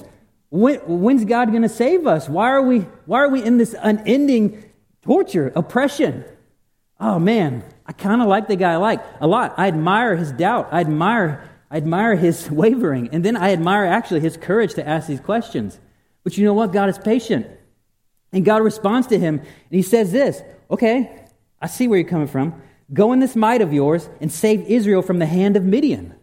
When, 0.55 0.79
when's 0.87 1.25
God 1.25 1.51
going 1.51 1.63
to 1.63 1.69
save 1.69 2.07
us? 2.07 2.29
Why 2.29 2.51
are, 2.51 2.63
we, 2.63 2.81
why 3.07 3.19
are 3.19 3.29
we 3.29 3.43
in 3.43 3.59
this 3.59 3.75
unending 3.81 4.65
torture, 5.03 5.53
oppression? 5.57 6.25
oh 7.01 7.19
man, 7.19 7.63
I 7.87 7.93
kind 7.93 8.23
of 8.23 8.29
like 8.29 8.49
the 8.49 8.57
guy 8.57 8.73
I 8.73 8.77
like 8.77 9.01
a 9.21 9.27
lot. 9.27 9.55
I 9.57 9.69
admire 9.69 10.17
his 10.17 10.33
doubt. 10.33 10.69
I 10.73 10.81
admire, 10.81 11.49
I 11.71 11.77
admire 11.77 12.17
his 12.17 12.51
wavering. 12.51 13.09
And 13.13 13.25
then 13.25 13.37
I 13.37 13.53
admire 13.53 13.85
actually 13.85 14.21
his 14.21 14.37
courage 14.37 14.75
to 14.75 14.89
ask 14.89 15.07
these 15.07 15.21
questions. 15.21 15.79
But 16.23 16.39
you 16.39 16.45
know 16.45 16.55
what? 16.55 16.73
God 16.73 16.89
is 16.89 16.99
patient. 16.99 17.47
And 18.33 18.45
God 18.45 18.63
responds 18.63 19.07
to 19.09 19.19
him, 19.19 19.39
and 19.39 19.49
he 19.71 19.83
says 19.83 20.11
this 20.11 20.43
Okay, 20.71 21.25
I 21.61 21.67
see 21.67 21.87
where 21.87 21.99
you're 21.99 22.09
coming 22.09 22.27
from. 22.27 22.61
Go 22.93 23.13
in 23.13 23.21
this 23.21 23.37
might 23.37 23.63
of 23.63 23.73
yours 23.73 24.09
and 24.21 24.31
save 24.31 24.63
Israel 24.63 25.03
from 25.03 25.19
the 25.19 25.27
hand 25.27 25.57
of 25.57 25.65
Midian. 25.65 26.15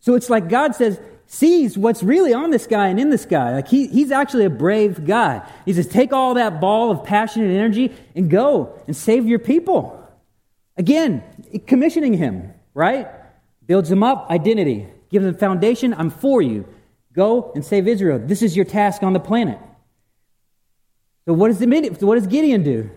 So 0.00 0.14
it's 0.14 0.28
like 0.28 0.48
God 0.48 0.74
says, 0.74 1.00
sees 1.26 1.76
what's 1.76 2.02
really 2.02 2.32
on 2.32 2.50
this 2.50 2.66
guy 2.66 2.88
and 2.88 3.00
in 3.00 3.10
this 3.10 3.26
guy. 3.26 3.52
Like 3.52 3.68
he, 3.68 3.88
he's 3.88 4.10
actually 4.10 4.44
a 4.44 4.50
brave 4.50 5.04
guy. 5.04 5.46
He 5.64 5.72
says, 5.72 5.86
take 5.88 6.12
all 6.12 6.34
that 6.34 6.60
ball 6.60 6.90
of 6.90 7.04
passion 7.04 7.42
and 7.42 7.52
energy 7.52 7.92
and 8.14 8.30
go 8.30 8.78
and 8.86 8.96
save 8.96 9.26
your 9.26 9.38
people. 9.38 10.02
Again, 10.76 11.22
commissioning 11.66 12.14
him, 12.14 12.52
right? 12.74 13.08
Builds 13.66 13.90
him 13.90 14.02
up, 14.02 14.30
identity. 14.30 14.86
Gives 15.10 15.24
him 15.24 15.34
foundation, 15.36 15.94
I'm 15.94 16.10
for 16.10 16.42
you. 16.42 16.66
Go 17.12 17.52
and 17.54 17.64
save 17.64 17.88
Israel. 17.88 18.20
This 18.22 18.42
is 18.42 18.54
your 18.54 18.64
task 18.64 19.02
on 19.02 19.12
the 19.12 19.20
planet. 19.20 19.58
So 21.24 21.32
what 21.32 21.48
does, 21.48 21.58
the, 21.58 21.66
what 22.00 22.16
does 22.16 22.26
Gideon 22.26 22.62
do? 22.62 22.90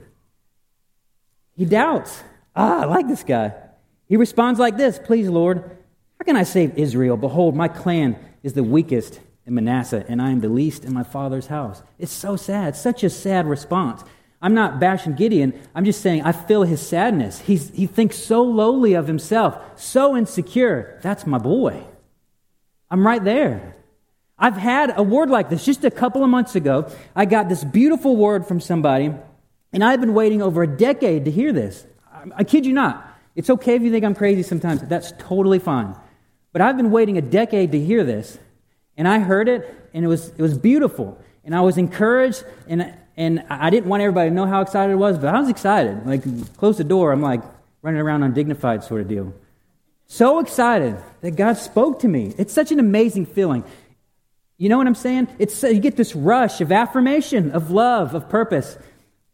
He 1.56 1.66
doubts. 1.66 2.22
Ah, 2.56 2.82
I 2.82 2.86
like 2.86 3.08
this 3.08 3.24
guy. 3.24 3.54
He 4.08 4.18
responds 4.18 4.60
like 4.60 4.78
this 4.78 5.00
Please, 5.00 5.30
Lord, 5.30 5.78
how 6.20 6.26
can 6.26 6.36
I 6.36 6.44
save 6.44 6.78
Israel? 6.78 7.16
Behold, 7.16 7.56
my 7.56 7.70
clan 7.70 8.18
is 8.44 8.54
the 8.54 8.64
weakest 8.64 9.22
in 9.46 9.56
Manasseh, 9.56 10.06
and 10.10 10.22
I 10.22 10.32
am 10.32 10.42
the 10.42 10.50
least 10.50 10.84
in 10.84 10.94
my 10.94 11.04
father's 11.04 11.48
house. 11.48 11.82
It's 11.98 12.12
so 12.12 12.36
sad, 12.36 12.76
such 12.76 13.04
a 13.04 13.10
sad 13.10 13.48
response. 13.48 14.04
I'm 14.42 14.54
not 14.54 14.80
bashing 14.80 15.16
Gideon. 15.16 15.60
I'm 15.74 15.86
just 15.86 16.02
saying 16.02 16.24
I 16.24 16.34
feel 16.34 16.64
his 16.64 16.86
sadness. 16.86 17.40
He's, 17.40 17.70
he 17.72 17.88
thinks 17.88 18.18
so 18.18 18.44
lowly 18.44 18.94
of 18.94 19.08
himself, 19.08 19.58
so 19.80 20.16
insecure. 20.18 21.00
That's 21.02 21.26
my 21.26 21.38
boy. 21.38 21.84
I'm 22.92 23.06
right 23.06 23.24
there. 23.24 23.76
I've 24.38 24.58
had 24.58 24.98
a 24.98 25.04
word 25.04 25.30
like 25.30 25.50
this 25.50 25.64
just 25.66 25.86
a 25.86 25.92
couple 25.92 26.24
of 26.24 26.30
months 26.30 26.56
ago. 26.56 26.92
I 27.16 27.26
got 27.26 27.48
this 27.48 27.64
beautiful 27.64 28.18
word 28.18 28.46
from 28.46 28.60
somebody, 28.60 29.14
and 29.72 29.84
I've 29.84 30.02
been 30.02 30.14
waiting 30.14 30.42
over 30.42 30.64
a 30.64 30.68
decade 30.68 31.26
to 31.26 31.32
hear 31.32 31.54
this. 31.54 31.86
I, 32.12 32.24
I 32.38 32.44
kid 32.44 32.66
you 32.66 32.74
not. 32.74 33.06
It's 33.36 33.50
okay 33.50 33.76
if 33.76 33.84
you 33.84 33.92
think 33.92 34.04
I'm 34.04 34.16
crazy 34.16 34.44
sometimes. 34.44 34.82
That's 34.82 35.14
totally 35.18 35.60
fine. 35.60 35.96
But 36.52 36.62
I've 36.62 36.78
been 36.78 36.92
waiting 36.92 37.18
a 37.18 37.22
decade 37.22 37.72
to 37.74 37.80
hear 37.80 38.04
this, 38.04 38.38
and 38.98 39.08
I 39.08 39.20
heard 39.20 39.48
it, 39.48 39.90
and 39.94 40.04
it 40.04 40.08
was, 40.08 40.30
it 40.30 40.42
was 40.42 40.58
beautiful. 40.58 41.20
And 41.44 41.56
I 41.56 41.62
was 41.62 41.78
encouraged, 41.78 42.44
and 42.68 42.94
and 43.20 43.44
I 43.50 43.70
didn't 43.70 43.90
want 43.90 44.02
everybody 44.02 44.30
to 44.30 44.34
know 44.34 44.46
how 44.46 44.62
excited 44.62 44.94
I 44.94 44.96
was, 44.96 45.18
but 45.18 45.36
I 45.36 45.42
was 45.42 45.50
excited. 45.50 46.06
Like, 46.06 46.24
close 46.56 46.78
the 46.78 46.86
door, 46.86 47.12
I'm 47.12 47.22
like 47.22 47.42
running 47.82 48.00
around 48.00 48.24
undignified 48.24 48.86
sort 48.86 49.02
of 49.02 49.10
deal. 49.10 49.34
So 50.08 50.40
excited 50.40 50.96
that 51.20 51.32
God 51.32 51.58
spoke 51.58 52.00
to 52.00 52.08
me. 52.08 52.34
It's 52.38 52.54
such 52.54 52.72
an 52.72 52.80
amazing 52.80 53.26
feeling. 53.26 53.66
You 54.58 54.70
know 54.70 54.78
what 54.78 54.88
I'm 54.88 54.96
saying? 54.96 55.28
It's 55.38 55.62
you 55.64 55.82
get 55.82 55.98
this 55.98 56.16
rush 56.16 56.62
of 56.62 56.72
affirmation, 56.72 57.52
of 57.52 57.72
love, 57.72 58.16
of 58.16 58.30
purpose. 58.30 58.78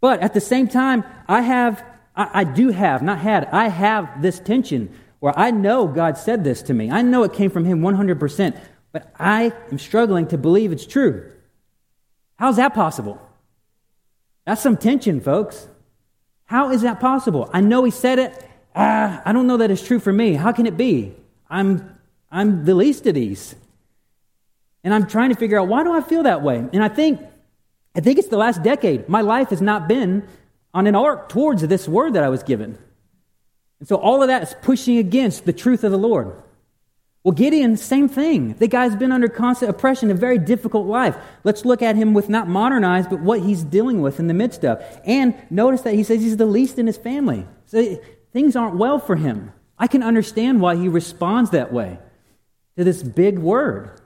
But 0.01 0.19
at 0.21 0.33
the 0.33 0.41
same 0.41 0.67
time, 0.67 1.03
I 1.27 1.41
have, 1.41 1.85
I, 2.15 2.41
I 2.41 2.43
do 2.43 2.69
have, 2.69 3.03
not 3.03 3.19
had, 3.19 3.45
I 3.51 3.67
have 3.67 4.19
this 4.19 4.39
tension 4.39 4.97
where 5.25 5.33
I 5.35 5.49
know 5.49 5.87
God 5.87 6.19
said 6.19 6.43
this 6.43 6.61
to 6.61 6.73
me. 6.75 6.91
I 6.91 7.01
know 7.01 7.23
it 7.23 7.33
came 7.33 7.49
from 7.49 7.65
Him 7.65 7.81
100%, 7.81 8.59
but 8.91 9.11
I 9.17 9.53
am 9.71 9.79
struggling 9.79 10.27
to 10.27 10.37
believe 10.37 10.71
it's 10.71 10.85
true. 10.85 11.31
How's 12.35 12.57
that 12.57 12.75
possible? 12.75 13.19
That's 14.45 14.61
some 14.61 14.77
tension, 14.77 15.19
folks. 15.19 15.67
How 16.43 16.69
is 16.69 16.83
that 16.83 16.99
possible? 16.99 17.49
I 17.51 17.61
know 17.61 17.83
he 17.83 17.89
said 17.89 18.19
it. 18.19 18.47
Ah, 18.75 19.19
I 19.25 19.33
don't 19.33 19.47
know 19.47 19.57
that 19.57 19.71
it's 19.71 19.81
true 19.81 19.99
for 19.99 20.13
me. 20.13 20.35
How 20.35 20.51
can 20.51 20.67
it 20.67 20.77
be? 20.77 21.15
I'm, 21.49 21.97
I'm 22.29 22.63
the 22.63 22.75
least 22.75 23.07
of 23.07 23.15
these. 23.15 23.55
And 24.83 24.93
I'm 24.93 25.07
trying 25.07 25.29
to 25.29 25.35
figure 25.35 25.59
out 25.59 25.67
why 25.67 25.83
do 25.83 25.91
I 25.91 26.01
feel 26.01 26.21
that 26.21 26.43
way? 26.43 26.57
And 26.71 26.83
I 26.83 26.87
think, 26.87 27.19
I 27.95 27.99
think 27.99 28.19
it's 28.19 28.27
the 28.27 28.37
last 28.37 28.61
decade. 28.61 29.09
My 29.09 29.21
life 29.21 29.49
has 29.49 29.59
not 29.59 29.87
been 29.87 30.27
on 30.71 30.85
an 30.85 30.93
arc 30.93 31.29
towards 31.29 31.63
this 31.63 31.87
word 31.87 32.13
that 32.13 32.23
I 32.23 32.29
was 32.29 32.43
given. 32.43 32.77
And 33.79 33.87
so 33.87 33.95
all 33.95 34.21
of 34.21 34.29
that 34.29 34.43
is 34.43 34.55
pushing 34.61 34.97
against 34.97 35.45
the 35.45 35.53
truth 35.53 35.83
of 35.83 35.91
the 35.91 35.97
Lord. 35.97 36.33
Well, 37.23 37.33
Gideon, 37.33 37.75
same 37.75 38.07
thing. 38.07 38.53
The 38.53 38.67
guy's 38.67 38.95
been 38.95 39.11
under 39.11 39.27
constant 39.27 39.71
oppression, 39.71 40.11
a 40.11 40.13
very 40.13 40.37
difficult 40.37 40.85
life. 40.85 41.17
Let's 41.43 41.65
look 41.65 41.81
at 41.81 41.95
him 41.95 42.13
with 42.13 42.29
not 42.29 42.47
modernized, 42.47 43.09
but 43.09 43.19
what 43.19 43.41
he's 43.41 43.63
dealing 43.63 44.01
with 44.01 44.19
in 44.19 44.27
the 44.27 44.35
midst 44.35 44.63
of. 44.63 44.83
And 45.05 45.33
notice 45.49 45.81
that 45.81 45.95
he 45.95 46.03
says 46.03 46.21
he's 46.21 46.37
the 46.37 46.45
least 46.45 46.77
in 46.77 46.85
his 46.85 46.97
family. 46.97 47.47
So 47.65 47.99
things 48.31 48.55
aren't 48.55 48.75
well 48.75 48.99
for 48.99 49.15
him. 49.15 49.51
I 49.77 49.87
can 49.87 50.03
understand 50.03 50.61
why 50.61 50.75
he 50.75 50.87
responds 50.87 51.49
that 51.49 51.73
way 51.73 51.97
to 52.77 52.83
this 52.83 53.01
big 53.01 53.39
word. 53.39 53.99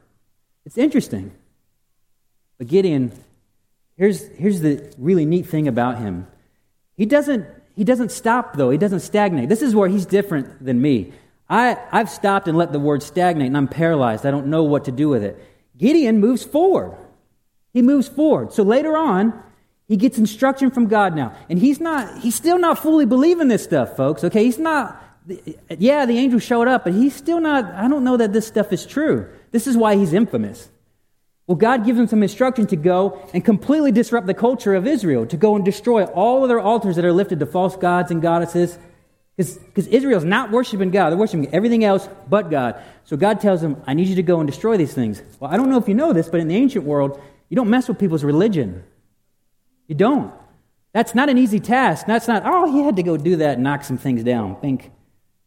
It's 0.66 0.78
interesting. 0.78 1.34
But 2.58 2.68
Gideon, 2.68 3.12
here's, 3.98 4.30
here's 4.30 4.62
the 4.62 4.94
really 4.98 5.26
neat 5.26 5.46
thing 5.46 5.68
about 5.68 5.98
him. 5.98 6.26
He 6.96 7.06
doesn't, 7.06 7.46
he 7.80 7.86
doesn't 7.86 8.12
stop, 8.12 8.58
though. 8.58 8.72
He 8.72 8.78
doesn't 8.78 9.00
stagnate. 9.00 9.48
This 9.48 9.62
is 9.62 9.74
where 9.74 9.88
he's 9.88 10.06
different 10.06 10.66
than 10.66 10.82
me. 10.82 11.14
I, 11.50 11.78
I've 11.94 12.10
stopped 12.10 12.50
and 12.50 12.58
let 12.58 12.74
the 12.74 12.80
word 12.80 13.02
stagnate, 13.02 13.48
and 13.48 13.56
I'm 13.56 13.70
paralyzed. 13.70 14.26
I 14.26 14.32
don't 14.32 14.48
know 14.48 14.66
what 14.66 14.84
to 14.84 14.92
do 14.92 15.08
with 15.08 15.24
it. 15.24 15.42
Gideon 15.78 16.20
moves 16.20 16.44
forward. 16.44 16.98
He 17.72 17.82
moves 17.82 18.10
forward. 18.10 18.52
So 18.52 18.64
later 18.64 18.98
on, 18.98 19.42
he 19.88 19.96
gets 19.96 20.18
instruction 20.18 20.72
from 20.72 20.88
God 20.88 21.16
now. 21.16 21.34
And 21.50 21.58
he's 21.58 21.80
not, 21.80 22.20
he's 22.20 22.36
still 22.36 22.60
not 22.60 22.80
fully 22.80 23.06
believing 23.06 23.48
this 23.48 23.64
stuff, 23.64 23.96
folks. 23.96 24.26
Okay, 24.26 24.44
he's 24.44 24.60
not, 24.60 25.02
yeah, 25.78 26.06
the 26.06 26.18
angel 26.18 26.40
showed 26.40 26.68
up, 26.68 26.84
but 26.84 26.92
he's 26.92 27.16
still 27.16 27.40
not, 27.40 27.64
I 27.64 27.88
don't 27.88 28.04
know 28.04 28.18
that 28.18 28.34
this 28.34 28.46
stuff 28.46 28.74
is 28.74 28.86
true. 28.86 29.30
This 29.52 29.68
is 29.68 29.78
why 29.78 29.96
he's 29.96 30.12
infamous. 30.12 30.70
Well, 31.50 31.56
God 31.56 31.84
gives 31.84 31.98
them 31.98 32.06
some 32.06 32.22
instruction 32.22 32.68
to 32.68 32.76
go 32.76 33.28
and 33.34 33.44
completely 33.44 33.92
disrupt 33.92 34.28
the 34.28 34.36
culture 34.36 34.76
of 34.76 34.86
Israel, 34.86 35.26
to 35.26 35.36
go 35.36 35.56
and 35.56 35.66
destroy 35.66 36.04
all 36.06 36.44
of 36.44 36.48
their 36.48 36.60
altars 36.60 36.96
that 36.98 37.04
are 37.04 37.12
lifted 37.12 37.40
to 37.40 37.48
false 37.48 37.76
gods 37.76 38.12
and 38.12 38.22
goddesses, 38.22 38.78
because 39.36 39.88
Israel's 39.88 40.24
not 40.24 40.52
worshiping 40.52 40.92
God. 40.92 41.10
They're 41.10 41.18
worshiping 41.18 41.52
everything 41.52 41.84
else 41.84 42.08
but 42.30 42.52
God. 42.52 42.80
So 43.06 43.18
God 43.18 43.42
tells 43.42 43.62
them, 43.62 43.82
I 43.88 43.96
need 43.96 44.10
you 44.10 44.16
to 44.18 44.22
go 44.22 44.40
and 44.40 44.48
destroy 44.48 44.78
these 44.78 44.94
things. 44.94 45.24
Well, 45.40 45.50
I 45.50 45.58
don't 45.58 45.72
know 45.72 45.80
if 45.80 45.88
you 45.88 45.96
know 45.96 46.14
this, 46.14 46.30
but 46.30 46.40
in 46.40 46.50
the 46.50 46.56
ancient 46.56 46.86
world, 46.86 47.20
you 47.50 47.56
don't 47.56 47.72
mess 47.72 47.88
with 47.88 47.98
people's 47.98 48.24
religion. 48.24 48.84
You 49.88 49.96
don't. 49.96 50.32
That's 50.94 51.16
not 51.16 51.30
an 51.30 51.40
easy 51.40 51.60
task. 51.60 52.06
That's 52.06 52.28
not, 52.28 52.44
oh, 52.46 52.72
he 52.72 52.84
had 52.84 52.96
to 52.98 53.04
go 53.04 53.18
do 53.18 53.38
that 53.38 53.56
and 53.56 53.64
knock 53.64 53.86
some 53.86 53.98
things 53.98 54.24
down. 54.24 54.58
Think, 54.62 54.92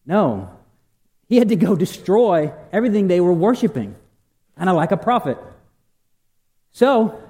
no. 0.04 0.50
He 1.28 1.36
had 1.36 1.50
to 1.50 1.56
go 1.56 1.76
destroy 1.76 2.52
everything 2.72 3.06
they 3.06 3.20
were 3.20 3.32
worshiping, 3.32 3.94
kind 4.58 4.68
of 4.68 4.74
like 4.74 4.90
a 4.90 4.96
prophet. 4.96 5.38
So, 6.72 7.22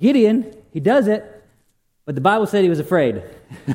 Gideon, 0.00 0.54
he 0.72 0.80
does 0.80 1.08
it, 1.08 1.24
but 2.04 2.14
the 2.14 2.20
Bible 2.20 2.46
said 2.46 2.62
he 2.62 2.70
was 2.70 2.80
afraid. 2.80 3.22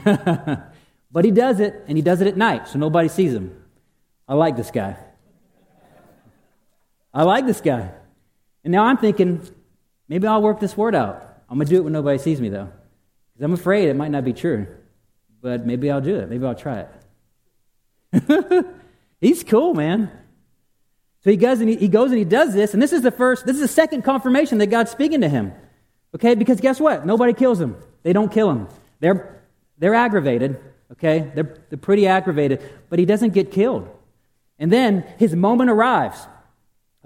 But 1.12 1.26
he 1.26 1.32
does 1.32 1.60
it, 1.60 1.84
and 1.88 1.98
he 1.98 2.02
does 2.02 2.22
it 2.22 2.28
at 2.28 2.38
night, 2.38 2.68
so 2.68 2.78
nobody 2.78 3.08
sees 3.08 3.34
him. 3.34 3.56
I 4.28 4.36
like 4.36 4.56
this 4.56 4.70
guy. 4.70 4.96
I 7.14 7.24
like 7.24 7.48
this 7.48 7.62
guy. 7.62 7.92
And 8.64 8.72
now 8.72 8.86
I'm 8.86 8.98
thinking, 8.98 9.42
maybe 10.08 10.28
I'll 10.28 10.42
work 10.42 10.60
this 10.60 10.78
word 10.78 10.94
out. 10.94 11.42
I'm 11.50 11.58
going 11.58 11.68
to 11.68 11.74
do 11.74 11.78
it 11.78 11.84
when 11.84 11.94
nobody 11.94 12.20
sees 12.20 12.40
me, 12.40 12.50
though. 12.50 12.70
Because 13.34 13.46
I'm 13.46 13.54
afraid 13.54 13.90
it 13.90 13.96
might 13.96 14.12
not 14.12 14.24
be 14.24 14.34
true. 14.34 14.68
But 15.42 15.66
maybe 15.66 15.90
I'll 15.90 16.02
do 16.02 16.18
it. 16.18 16.30
Maybe 16.30 16.46
I'll 16.46 16.54
try 16.54 16.86
it. 18.14 18.66
He's 19.22 19.44
cool, 19.44 19.74
man. 19.74 20.12
He 21.30 21.38
goes 21.38 21.60
and 21.60 21.70
he, 21.70 21.76
he 21.76 21.88
goes 21.88 22.12
and 22.12 22.18
he 22.18 22.26
does 22.26 22.54
this, 22.54 22.74
and 22.74 22.82
this 22.82 22.94
is 22.94 23.02
the 23.02 23.12
first, 23.12 23.46
this 23.46 23.56
is 23.56 23.62
the 23.62 23.68
second 23.68 24.04
confirmation 24.04 24.58
that 24.60 24.68
God's 24.68 24.92
speaking 24.92 25.22
to 25.22 25.30
him. 25.30 25.54
Okay, 26.16 26.36
because 26.36 26.60
guess 26.60 26.80
what? 26.80 27.06
Nobody 27.06 27.34
kills 27.34 27.60
him. 27.60 27.76
They 28.04 28.14
don't 28.14 28.32
kill 28.32 28.50
him. 28.50 28.68
They're 29.00 29.42
they're 29.78 29.96
aggravated, 29.96 30.60
Okay? 30.92 31.32
They're, 31.36 31.58
they're 31.70 31.78
pretty 31.78 32.08
aggravated, 32.08 32.62
but 32.90 33.00
he 33.00 33.06
doesn't 33.06 33.34
get 33.34 33.52
killed. 33.52 33.88
And 34.58 34.72
then 34.72 35.06
his 35.18 35.36
moment 35.36 35.70
arrives. 35.70 36.18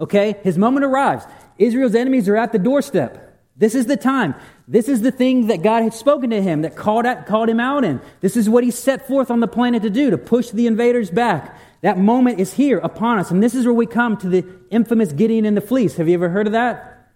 Okay? 0.00 0.36
His 0.42 0.58
moment 0.58 0.84
arrives. 0.84 1.24
Israel's 1.58 1.94
enemies 1.94 2.28
are 2.28 2.36
at 2.36 2.52
the 2.52 2.58
doorstep. 2.58 3.20
This 3.56 3.76
is 3.76 3.86
the 3.86 3.96
time. 3.96 4.34
This 4.66 4.88
is 4.88 5.02
the 5.02 5.12
thing 5.12 5.46
that 5.46 5.62
God 5.62 5.84
had 5.84 5.94
spoken 5.94 6.30
to 6.30 6.42
him, 6.42 6.62
that 6.62 6.74
called, 6.74 7.06
out, 7.06 7.26
called 7.26 7.48
him 7.48 7.60
out 7.60 7.84
in. 7.84 8.00
This 8.20 8.36
is 8.36 8.48
what 8.48 8.64
he 8.64 8.72
set 8.72 9.06
forth 9.06 9.30
on 9.30 9.38
the 9.38 9.46
planet 9.46 9.82
to 9.82 9.90
do, 9.90 10.10
to 10.10 10.18
push 10.18 10.50
the 10.50 10.66
invaders 10.66 11.10
back. 11.10 11.56
That 11.84 11.98
moment 11.98 12.40
is 12.40 12.54
here 12.54 12.78
upon 12.78 13.18
us. 13.18 13.30
And 13.30 13.42
this 13.42 13.54
is 13.54 13.66
where 13.66 13.74
we 13.74 13.84
come 13.84 14.16
to 14.16 14.28
the 14.30 14.46
infamous 14.70 15.12
Gideon 15.12 15.44
and 15.44 15.54
the 15.54 15.60
fleece. 15.60 15.96
Have 15.96 16.08
you 16.08 16.14
ever 16.14 16.30
heard 16.30 16.46
of 16.46 16.54
that? 16.54 17.10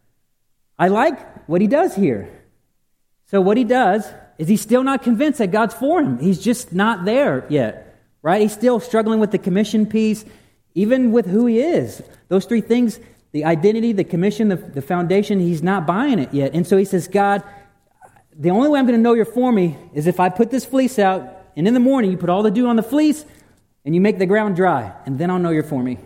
I 0.79 0.89
like 0.89 1.49
what 1.49 1.63
he 1.63 1.67
does 1.67 1.95
here. 1.95 2.29
So, 3.31 3.41
what 3.41 3.57
he 3.57 3.65
does 3.65 4.07
is 4.37 4.47
he's 4.47 4.61
still 4.61 4.85
not 4.85 5.03
convinced 5.03 5.39
that 5.39 5.53
God's 5.53 5.73
for 5.73 6.03
him? 6.03 6.19
He's 6.19 6.39
just 6.39 6.75
not 6.75 7.07
there 7.07 7.47
yet, 7.49 7.99
right? 8.21 8.43
He's 8.43 8.53
still 8.53 8.79
struggling 8.79 9.21
with 9.21 9.31
the 9.31 9.39
commission 9.39 9.87
piece, 9.87 10.27
even 10.75 11.13
with 11.13 11.25
who 11.25 11.47
he 11.47 11.61
is. 11.61 12.03
Those 12.29 12.45
three 12.45 12.61
things 12.61 13.01
the 13.33 13.47
identity, 13.47 13.93
the 13.93 14.05
commission, 14.05 14.49
the, 14.49 14.57
the 14.57 14.83
foundation 14.83 15.41
he's 15.41 15.63
not 15.63 15.87
buying 15.87 16.19
it 16.19 16.35
yet. 16.35 16.53
And 16.53 16.67
so 16.67 16.77
he 16.77 16.85
says, 16.85 17.09
God, 17.09 17.43
the 18.37 18.51
only 18.51 18.69
way 18.69 18.79
I'm 18.79 18.87
going 18.87 18.99
to 18.99 19.03
know 19.03 19.15
you're 19.15 19.25
for 19.25 19.51
me 19.51 19.79
is 19.95 20.07
if 20.07 20.21
I 20.21 20.29
put 20.29 20.51
this 20.51 20.67
fleece 20.67 20.99
out, 20.99 21.37
and 21.57 21.67
in 21.67 21.73
the 21.73 21.81
morning 21.81 22.11
you 22.11 22.19
put 22.19 22.29
all 22.29 22.43
the 22.43 22.51
dew 22.51 22.67
on 22.67 22.77
the 22.77 22.83
fleece, 22.83 23.25
and 23.89 23.95
you 23.95 24.03
make 24.03 24.19
the 24.19 24.27
ground 24.27 24.55
dry, 24.55 24.93
and 25.07 25.19
then 25.19 25.31
I'll 25.31 25.39
know 25.39 25.49
you're 25.49 25.63
for 25.63 25.83
me. 25.83 25.97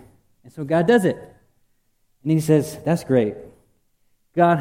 And 0.45 0.53
so 0.53 0.63
God 0.63 0.87
does 0.87 1.03
it. 1.03 1.17
And 1.17 2.31
he 2.31 2.39
says, 2.39 2.79
That's 2.85 3.03
great. 3.03 3.35
God, 4.33 4.59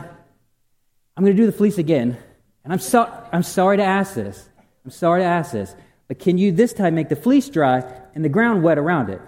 I'm 1.17 1.23
going 1.23 1.37
to 1.37 1.41
do 1.41 1.47
the 1.47 1.57
fleece 1.57 1.79
again. 1.79 2.19
And 2.65 2.73
I'm, 2.73 2.81
so, 2.81 3.09
I'm 3.31 3.45
sorry 3.45 3.77
to 3.77 3.85
ask 3.85 4.15
this. 4.15 4.49
I'm 4.85 4.91
sorry 4.91 5.21
to 5.21 5.25
ask 5.25 5.53
this. 5.53 5.73
But 6.09 6.19
can 6.19 6.37
you 6.37 6.51
this 6.51 6.73
time 6.73 6.97
make 6.97 7.11
the 7.11 7.15
fleece 7.15 7.49
dry 7.49 7.85
and 8.13 8.25
the 8.25 8.29
ground 8.29 8.65
wet 8.65 8.77
around 8.77 9.09
it? 9.09 9.21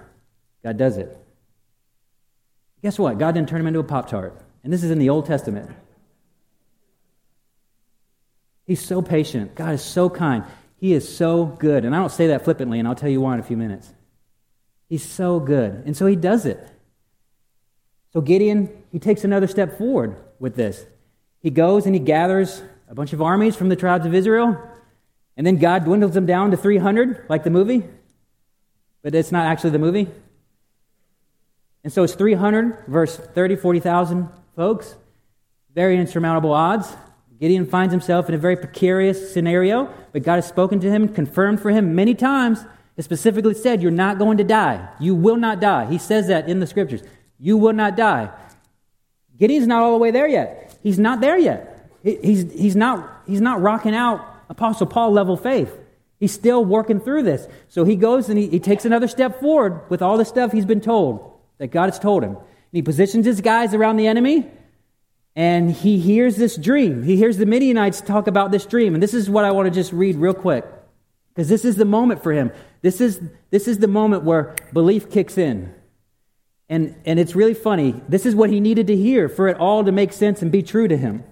God 0.64 0.76
does 0.76 0.96
it. 0.96 1.16
Guess 2.82 2.98
what? 2.98 3.16
God 3.18 3.36
didn't 3.36 3.48
turn 3.48 3.60
him 3.60 3.68
into 3.68 3.78
a 3.78 3.84
Pop 3.84 4.08
Tart. 4.08 4.36
And 4.64 4.72
this 4.72 4.82
is 4.82 4.90
in 4.90 4.98
the 4.98 5.10
Old 5.10 5.26
Testament. 5.26 5.70
He's 8.66 8.84
so 8.84 9.02
patient. 9.02 9.54
God 9.54 9.74
is 9.74 9.82
so 9.82 10.10
kind. 10.10 10.42
He 10.84 10.92
is 10.92 11.16
so 11.16 11.46
good. 11.46 11.86
And 11.86 11.96
I 11.96 11.98
don't 11.98 12.12
say 12.12 12.26
that 12.26 12.44
flippantly, 12.44 12.78
and 12.78 12.86
I'll 12.86 12.94
tell 12.94 13.08
you 13.08 13.22
why 13.22 13.32
in 13.32 13.40
a 13.40 13.42
few 13.42 13.56
minutes. 13.56 13.90
He's 14.86 15.02
so 15.02 15.40
good. 15.40 15.82
And 15.86 15.96
so 15.96 16.04
he 16.04 16.14
does 16.14 16.44
it. 16.44 16.58
So 18.12 18.20
Gideon, 18.20 18.68
he 18.92 18.98
takes 18.98 19.24
another 19.24 19.46
step 19.46 19.78
forward 19.78 20.14
with 20.38 20.56
this. 20.56 20.84
He 21.40 21.48
goes 21.48 21.86
and 21.86 21.94
he 21.94 22.00
gathers 22.00 22.62
a 22.86 22.94
bunch 22.94 23.14
of 23.14 23.22
armies 23.22 23.56
from 23.56 23.70
the 23.70 23.76
tribes 23.76 24.04
of 24.04 24.12
Israel, 24.12 24.60
and 25.38 25.46
then 25.46 25.56
God 25.56 25.86
dwindles 25.86 26.12
them 26.12 26.26
down 26.26 26.50
to 26.50 26.56
300, 26.58 27.30
like 27.30 27.44
the 27.44 27.50
movie. 27.50 27.84
but 29.00 29.14
it's 29.14 29.32
not 29.32 29.46
actually 29.46 29.70
the 29.70 29.78
movie. 29.78 30.08
And 31.82 31.90
so 31.90 32.02
it's 32.02 32.12
300 32.14 32.84
versus 32.88 33.24
30, 33.24 33.56
40,000 33.56 34.28
folks. 34.54 34.96
Very 35.74 35.96
insurmountable 35.96 36.52
odds. 36.52 36.94
Gideon 37.44 37.66
finds 37.66 37.92
himself 37.92 38.30
in 38.30 38.34
a 38.34 38.38
very 38.38 38.56
precarious 38.56 39.34
scenario, 39.34 39.92
but 40.12 40.22
God 40.22 40.36
has 40.36 40.46
spoken 40.46 40.80
to 40.80 40.90
him, 40.90 41.06
confirmed 41.08 41.60
for 41.60 41.70
him 41.70 41.94
many 41.94 42.14
times. 42.14 42.64
It 42.96 43.02
specifically 43.02 43.52
said, 43.52 43.82
You're 43.82 43.90
not 43.90 44.16
going 44.18 44.38
to 44.38 44.44
die. 44.44 44.88
You 44.98 45.14
will 45.14 45.36
not 45.36 45.60
die. 45.60 45.84
He 45.84 45.98
says 45.98 46.28
that 46.28 46.48
in 46.48 46.60
the 46.60 46.66
scriptures. 46.66 47.02
You 47.38 47.58
will 47.58 47.74
not 47.74 47.98
die. 47.98 48.30
Gideon's 49.38 49.66
not 49.66 49.82
all 49.82 49.92
the 49.92 49.98
way 49.98 50.10
there 50.10 50.26
yet. 50.26 50.74
He's 50.82 50.98
not 50.98 51.20
there 51.20 51.36
yet. 51.36 51.90
He's, 52.02 52.50
he's, 52.50 52.76
not, 52.76 53.22
he's 53.26 53.42
not 53.42 53.60
rocking 53.60 53.94
out 53.94 54.26
Apostle 54.48 54.86
Paul 54.86 55.12
level 55.12 55.36
faith. 55.36 55.78
He's 56.18 56.32
still 56.32 56.64
working 56.64 56.98
through 56.98 57.24
this. 57.24 57.46
So 57.68 57.84
he 57.84 57.96
goes 57.96 58.30
and 58.30 58.38
he, 58.38 58.48
he 58.48 58.58
takes 58.58 58.86
another 58.86 59.06
step 59.06 59.38
forward 59.40 59.82
with 59.90 60.00
all 60.00 60.16
the 60.16 60.24
stuff 60.24 60.50
he's 60.50 60.64
been 60.64 60.80
told, 60.80 61.30
that 61.58 61.66
God 61.66 61.90
has 61.90 61.98
told 61.98 62.24
him. 62.24 62.36
And 62.36 62.72
he 62.72 62.80
positions 62.80 63.26
his 63.26 63.42
guys 63.42 63.74
around 63.74 63.98
the 63.98 64.06
enemy, 64.06 64.50
and 65.36 65.70
he 65.72 65.98
hears 65.98 66.36
this 66.36 66.56
dream. 66.56 67.02
He 67.02 67.16
hears 67.16 67.36
the 67.38 67.46
Midianites 67.46 68.00
talk 68.00 68.26
about 68.26 68.50
this 68.50 68.66
dream. 68.66 68.94
And 68.94 69.02
this 69.02 69.14
is 69.14 69.28
what 69.28 69.44
I 69.44 69.50
want 69.50 69.66
to 69.66 69.70
just 69.70 69.92
read 69.92 70.16
real 70.16 70.34
quick, 70.34 70.64
because 71.34 71.48
this 71.48 71.64
is 71.64 71.76
the 71.76 71.84
moment 71.84 72.22
for 72.22 72.32
him. 72.32 72.52
This 72.82 73.00
is, 73.00 73.20
this 73.50 73.66
is 73.66 73.78
the 73.78 73.88
moment 73.88 74.22
where 74.22 74.54
belief 74.72 75.10
kicks 75.10 75.36
in. 75.36 75.74
And, 76.68 76.96
and 77.04 77.18
it's 77.18 77.34
really 77.34 77.54
funny. 77.54 78.00
This 78.08 78.24
is 78.24 78.34
what 78.34 78.50
he 78.50 78.60
needed 78.60 78.86
to 78.86 78.96
hear 78.96 79.28
for 79.28 79.48
it 79.48 79.58
all 79.58 79.84
to 79.84 79.92
make 79.92 80.12
sense 80.12 80.40
and 80.40 80.50
be 80.50 80.62
true 80.62 80.88
to 80.88 80.96
him. 80.96 81.24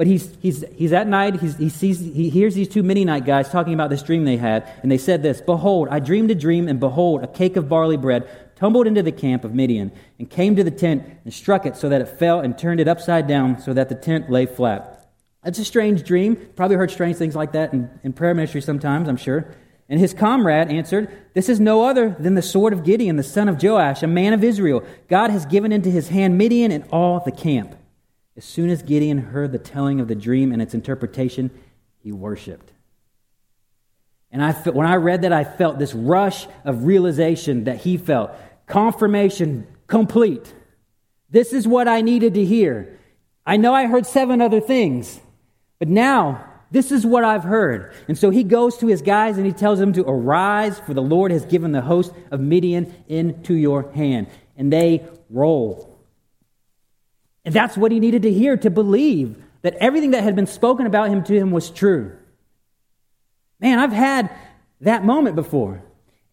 But 0.00 0.06
he's, 0.06 0.34
he's, 0.40 0.64
he's 0.74 0.94
at 0.94 1.06
night, 1.06 1.40
he's, 1.40 1.58
he, 1.58 1.68
sees, 1.68 2.00
he 2.00 2.30
hears 2.30 2.54
these 2.54 2.68
two 2.68 2.82
Midianite 2.82 3.26
guys 3.26 3.50
talking 3.50 3.74
about 3.74 3.90
this 3.90 4.02
dream 4.02 4.24
they 4.24 4.38
had, 4.38 4.66
and 4.80 4.90
they 4.90 4.96
said 4.96 5.22
this 5.22 5.42
Behold, 5.42 5.88
I 5.90 5.98
dreamed 5.98 6.30
a 6.30 6.34
dream, 6.34 6.68
and 6.68 6.80
behold, 6.80 7.22
a 7.22 7.26
cake 7.26 7.56
of 7.56 7.68
barley 7.68 7.98
bread 7.98 8.26
tumbled 8.56 8.86
into 8.86 9.02
the 9.02 9.12
camp 9.12 9.44
of 9.44 9.54
Midian, 9.54 9.92
and 10.18 10.30
came 10.30 10.56
to 10.56 10.64
the 10.64 10.70
tent, 10.70 11.04
and 11.24 11.34
struck 11.34 11.66
it 11.66 11.76
so 11.76 11.90
that 11.90 12.00
it 12.00 12.06
fell, 12.18 12.40
and 12.40 12.56
turned 12.56 12.80
it 12.80 12.88
upside 12.88 13.26
down, 13.26 13.60
so 13.60 13.74
that 13.74 13.90
the 13.90 13.94
tent 13.94 14.30
lay 14.30 14.46
flat. 14.46 15.06
That's 15.44 15.58
a 15.58 15.66
strange 15.66 16.02
dream. 16.02 16.34
Probably 16.56 16.78
heard 16.78 16.90
strange 16.90 17.18
things 17.18 17.36
like 17.36 17.52
that 17.52 17.74
in, 17.74 17.90
in 18.02 18.14
prayer 18.14 18.32
ministry 18.32 18.62
sometimes, 18.62 19.06
I'm 19.06 19.18
sure. 19.18 19.54
And 19.90 20.00
his 20.00 20.14
comrade 20.14 20.70
answered, 20.70 21.14
This 21.34 21.50
is 21.50 21.60
no 21.60 21.84
other 21.84 22.16
than 22.18 22.36
the 22.36 22.40
sword 22.40 22.72
of 22.72 22.84
Gideon, 22.84 23.16
the 23.16 23.22
son 23.22 23.50
of 23.50 23.62
Joash, 23.62 24.02
a 24.02 24.06
man 24.06 24.32
of 24.32 24.44
Israel. 24.44 24.82
God 25.08 25.28
has 25.28 25.44
given 25.44 25.72
into 25.72 25.90
his 25.90 26.08
hand 26.08 26.38
Midian 26.38 26.72
and 26.72 26.84
all 26.90 27.20
the 27.20 27.32
camp. 27.32 27.76
As 28.40 28.46
soon 28.46 28.70
as 28.70 28.82
Gideon 28.82 29.18
heard 29.18 29.52
the 29.52 29.58
telling 29.58 30.00
of 30.00 30.08
the 30.08 30.14
dream 30.14 30.50
and 30.50 30.62
its 30.62 30.72
interpretation, 30.72 31.50
he 31.98 32.10
worshiped. 32.10 32.72
And 34.32 34.42
I, 34.42 34.52
when 34.52 34.86
I 34.86 34.96
read 34.96 35.20
that, 35.22 35.32
I 35.34 35.44
felt 35.44 35.78
this 35.78 35.92
rush 35.92 36.46
of 36.64 36.84
realization 36.84 37.64
that 37.64 37.82
he 37.82 37.98
felt. 37.98 38.30
Confirmation 38.66 39.66
complete. 39.86 40.54
This 41.28 41.52
is 41.52 41.68
what 41.68 41.86
I 41.86 42.00
needed 42.00 42.32
to 42.32 42.42
hear. 42.46 42.98
I 43.44 43.58
know 43.58 43.74
I 43.74 43.84
heard 43.84 44.06
seven 44.06 44.40
other 44.40 44.62
things, 44.62 45.20
but 45.78 45.88
now 45.88 46.42
this 46.70 46.90
is 46.90 47.04
what 47.04 47.24
I've 47.24 47.44
heard. 47.44 47.92
And 48.08 48.16
so 48.16 48.30
he 48.30 48.42
goes 48.42 48.78
to 48.78 48.86
his 48.86 49.02
guys 49.02 49.36
and 49.36 49.44
he 49.44 49.52
tells 49.52 49.78
them 49.78 49.92
to 49.92 50.04
arise, 50.08 50.80
for 50.80 50.94
the 50.94 51.02
Lord 51.02 51.30
has 51.30 51.44
given 51.44 51.72
the 51.72 51.82
host 51.82 52.14
of 52.30 52.40
Midian 52.40 53.04
into 53.06 53.52
your 53.52 53.92
hand. 53.92 54.28
And 54.56 54.72
they 54.72 55.06
roll. 55.28 55.89
And 57.44 57.54
that's 57.54 57.76
what 57.76 57.92
he 57.92 58.00
needed 58.00 58.22
to 58.22 58.32
hear 58.32 58.56
to 58.56 58.70
believe 58.70 59.36
that 59.62 59.74
everything 59.74 60.12
that 60.12 60.24
had 60.24 60.36
been 60.36 60.46
spoken 60.46 60.86
about 60.86 61.08
him 61.08 61.22
to 61.24 61.34
him 61.34 61.50
was 61.50 61.70
true. 61.70 62.16
Man, 63.60 63.78
I've 63.78 63.92
had 63.92 64.30
that 64.80 65.04
moment 65.04 65.36
before. 65.36 65.82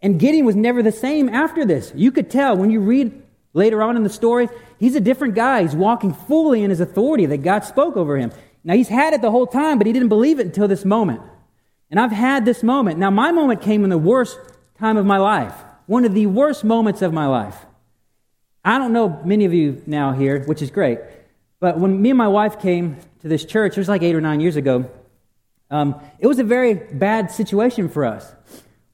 And 0.01 0.19
Gideon 0.19 0.45
was 0.45 0.55
never 0.55 0.83
the 0.83 0.91
same 0.91 1.27
after 1.29 1.65
this. 1.65 1.91
You 1.95 2.11
could 2.11 2.29
tell 2.29 2.55
when 2.55 2.69
you 2.69 2.79
read 2.79 3.21
later 3.53 3.81
on 3.81 3.97
in 3.97 4.03
the 4.03 4.09
story, 4.09 4.47
he's 4.79 4.95
a 4.95 5.01
different 5.01 5.35
guy. 5.35 5.63
He's 5.63 5.75
walking 5.75 6.13
fully 6.13 6.63
in 6.63 6.69
his 6.69 6.79
authority 6.79 7.25
that 7.25 7.37
God 7.37 7.65
spoke 7.65 7.97
over 7.97 8.17
him. 8.17 8.31
Now, 8.63 8.75
he's 8.75 8.89
had 8.89 9.13
it 9.13 9.21
the 9.21 9.31
whole 9.31 9.47
time, 9.47 9.77
but 9.77 9.87
he 9.87 9.93
didn't 9.93 10.09
believe 10.09 10.39
it 10.39 10.47
until 10.47 10.67
this 10.67 10.85
moment. 10.85 11.21
And 11.89 11.99
I've 11.99 12.11
had 12.11 12.45
this 12.45 12.63
moment. 12.63 12.99
Now, 12.99 13.09
my 13.09 13.31
moment 13.31 13.61
came 13.61 13.83
in 13.83 13.89
the 13.89 13.97
worst 13.97 14.37
time 14.77 14.97
of 14.97 15.05
my 15.05 15.17
life, 15.17 15.53
one 15.85 16.05
of 16.05 16.13
the 16.13 16.25
worst 16.27 16.63
moments 16.63 17.01
of 17.01 17.13
my 17.13 17.25
life. 17.27 17.65
I 18.67 18.79
don't 18.79 18.91
know 18.91 19.21
many 19.23 19.45
of 19.45 19.53
you 19.53 19.81
now 19.85 20.11
here, 20.11 20.43
which 20.43 20.61
is 20.61 20.71
great, 20.71 20.99
but 21.61 21.79
when 21.79 22.01
me 22.01 22.09
and 22.09 22.17
my 22.17 22.27
wife 22.27 22.59
came 22.59 22.97
to 23.21 23.29
this 23.29 23.45
church, 23.45 23.77
it 23.77 23.79
was 23.79 23.87
like 23.87 24.03
eight 24.03 24.13
or 24.13 24.19
nine 24.19 24.41
years 24.41 24.57
ago, 24.57 24.91
um, 25.71 25.95
it 26.19 26.27
was 26.27 26.37
a 26.39 26.43
very 26.43 26.73
bad 26.73 27.31
situation 27.31 27.87
for 27.87 28.03
us. 28.03 28.29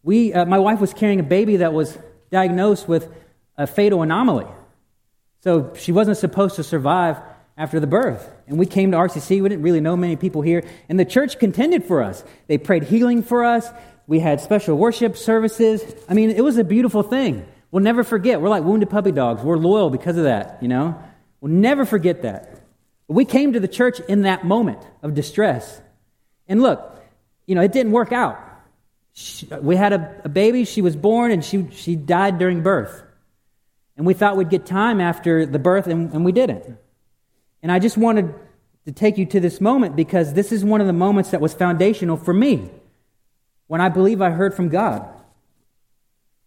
We, 0.03 0.31
uh, 0.31 0.45
my 0.45 0.59
wife 0.59 0.79
was 0.79 0.93
carrying 0.93 1.19
a 1.19 1.23
baby 1.23 1.57
that 1.57 1.73
was 1.73 1.97
diagnosed 2.29 2.87
with 2.87 3.11
a 3.57 3.65
fatal 3.65 4.03
anomaly. 4.03 4.45
So 5.39 5.73
she 5.73 5.91
wasn't 5.91 6.17
supposed 6.17 6.57
to 6.57 6.63
survive 6.63 7.17
after 7.57 7.79
the 7.79 7.87
birth. 7.87 8.29
And 8.45 8.59
we 8.59 8.67
came 8.67 8.91
to 8.91 8.97
RCC. 8.97 9.41
We 9.41 9.49
didn't 9.49 9.63
really 9.63 9.81
know 9.81 9.97
many 9.97 10.17
people 10.17 10.43
here. 10.43 10.63
And 10.87 10.99
the 10.99 11.05
church 11.05 11.39
contended 11.39 11.83
for 11.83 12.03
us. 12.03 12.23
They 12.45 12.59
prayed 12.59 12.83
healing 12.83 13.23
for 13.23 13.43
us. 13.43 13.67
We 14.05 14.19
had 14.19 14.39
special 14.39 14.77
worship 14.77 15.17
services. 15.17 15.83
I 16.07 16.13
mean, 16.13 16.29
it 16.29 16.43
was 16.43 16.59
a 16.59 16.63
beautiful 16.63 17.01
thing. 17.01 17.47
We'll 17.73 17.81
never 17.81 18.03
forget. 18.03 18.39
We're 18.39 18.49
like 18.49 18.63
wounded 18.63 18.91
puppy 18.91 19.11
dogs. 19.11 19.41
We're 19.41 19.57
loyal 19.57 19.89
because 19.89 20.15
of 20.15 20.25
that, 20.25 20.59
you 20.61 20.67
know? 20.67 20.95
We'll 21.41 21.51
never 21.51 21.85
forget 21.85 22.21
that. 22.21 22.61
But 23.07 23.15
we 23.15 23.25
came 23.25 23.53
to 23.53 23.59
the 23.59 23.67
church 23.67 23.99
in 24.01 24.21
that 24.21 24.45
moment 24.45 24.77
of 25.01 25.15
distress. 25.15 25.81
And 26.47 26.61
look, 26.61 26.95
you 27.47 27.55
know, 27.55 27.61
it 27.61 27.71
didn't 27.71 27.91
work 27.91 28.11
out. 28.11 28.39
She, 29.13 29.47
we 29.47 29.75
had 29.75 29.91
a, 29.91 30.21
a 30.23 30.29
baby, 30.29 30.65
she 30.65 30.83
was 30.83 30.95
born, 30.95 31.31
and 31.31 31.43
she, 31.43 31.67
she 31.71 31.95
died 31.95 32.37
during 32.37 32.61
birth. 32.61 33.01
And 33.97 34.05
we 34.05 34.13
thought 34.13 34.37
we'd 34.37 34.51
get 34.51 34.67
time 34.67 35.01
after 35.01 35.47
the 35.47 35.57
birth, 35.57 35.87
and, 35.87 36.13
and 36.13 36.23
we 36.23 36.31
didn't. 36.31 36.77
And 37.63 37.71
I 37.71 37.79
just 37.79 37.97
wanted 37.97 38.35
to 38.85 38.91
take 38.91 39.17
you 39.17 39.25
to 39.25 39.39
this 39.39 39.59
moment 39.59 39.95
because 39.95 40.33
this 40.33 40.51
is 40.51 40.63
one 40.63 40.79
of 40.79 40.85
the 40.85 40.93
moments 40.93 41.31
that 41.31 41.41
was 41.41 41.55
foundational 41.55 42.17
for 42.17 42.35
me 42.35 42.69
when 43.65 43.81
I 43.81 43.89
believe 43.89 44.21
I 44.21 44.29
heard 44.29 44.53
from 44.53 44.69
God. 44.69 45.09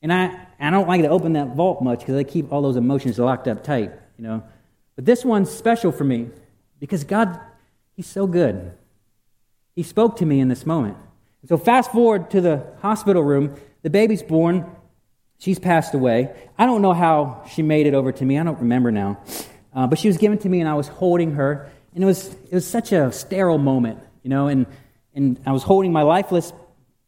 And 0.01 0.13
I, 0.13 0.46
I 0.59 0.71
don't 0.71 0.89
like 0.89 1.03
to 1.03 1.09
open 1.09 1.35
that 1.35 1.55
vault 1.55 1.83
much 1.83 2.01
because 2.01 2.17
I 2.17 2.25
keep 2.25 2.53
all 2.53 2.63
those 2.63 2.77
emotions 2.77 3.19
locked 3.19 3.49
up 3.49 3.63
tight, 3.63 3.93
you 4.19 4.25
know. 4.25 4.43
But 4.95 5.05
this 5.05 5.25
one's 5.25 5.51
special 5.51 5.93
for 5.93 6.05
me 6.05 6.31
because 6.81 7.05
God, 7.05 7.39
He's 7.95 8.07
so 8.07 8.27
good. 8.27 8.73
He 9.75 9.83
spoke 9.83 10.17
to 10.19 10.27
me 10.27 10.41
in 10.41 10.49
this 10.49 10.67
moment. 10.67 10.97
So 11.49 11.57
fast 11.57 11.93
forward 11.93 12.31
to 12.31 12.41
the 12.41 12.67
hospital 12.81 13.23
room. 13.23 13.55
The 13.83 13.91
baby's 13.91 14.23
born. 14.23 14.71
She's 15.39 15.59
passed 15.59 15.95
away. 15.95 16.35
I 16.59 16.67
don't 16.67 16.83
know 16.83 16.93
how 16.93 17.45
she 17.53 17.63
made 17.63 17.87
it 17.87 17.95
over 17.95 18.11
to 18.11 18.25
me. 18.25 18.39
I 18.39 18.43
don't 18.43 18.59
remember 18.59 18.91
now. 18.91 19.21
Uh, 19.75 19.87
but 19.87 19.99
she 19.99 20.09
was 20.09 20.17
given 20.17 20.39
to 20.39 20.49
me, 20.49 20.61
and 20.61 20.69
I 20.69 20.75
was 20.75 20.89
holding 20.89 21.33
her. 21.33 21.71
And 21.95 22.03
it 22.03 22.07
was, 22.07 22.27
it 22.27 22.53
was 22.53 22.67
such 22.67 22.93
a 22.93 23.13
sterile 23.13 23.59
moment, 23.59 24.01
you 24.23 24.31
know. 24.31 24.49
And, 24.49 24.67
and 25.15 25.41
I 25.47 25.53
was 25.53 25.63
holding 25.63 25.93
my 25.93 26.03
lifeless 26.03 26.53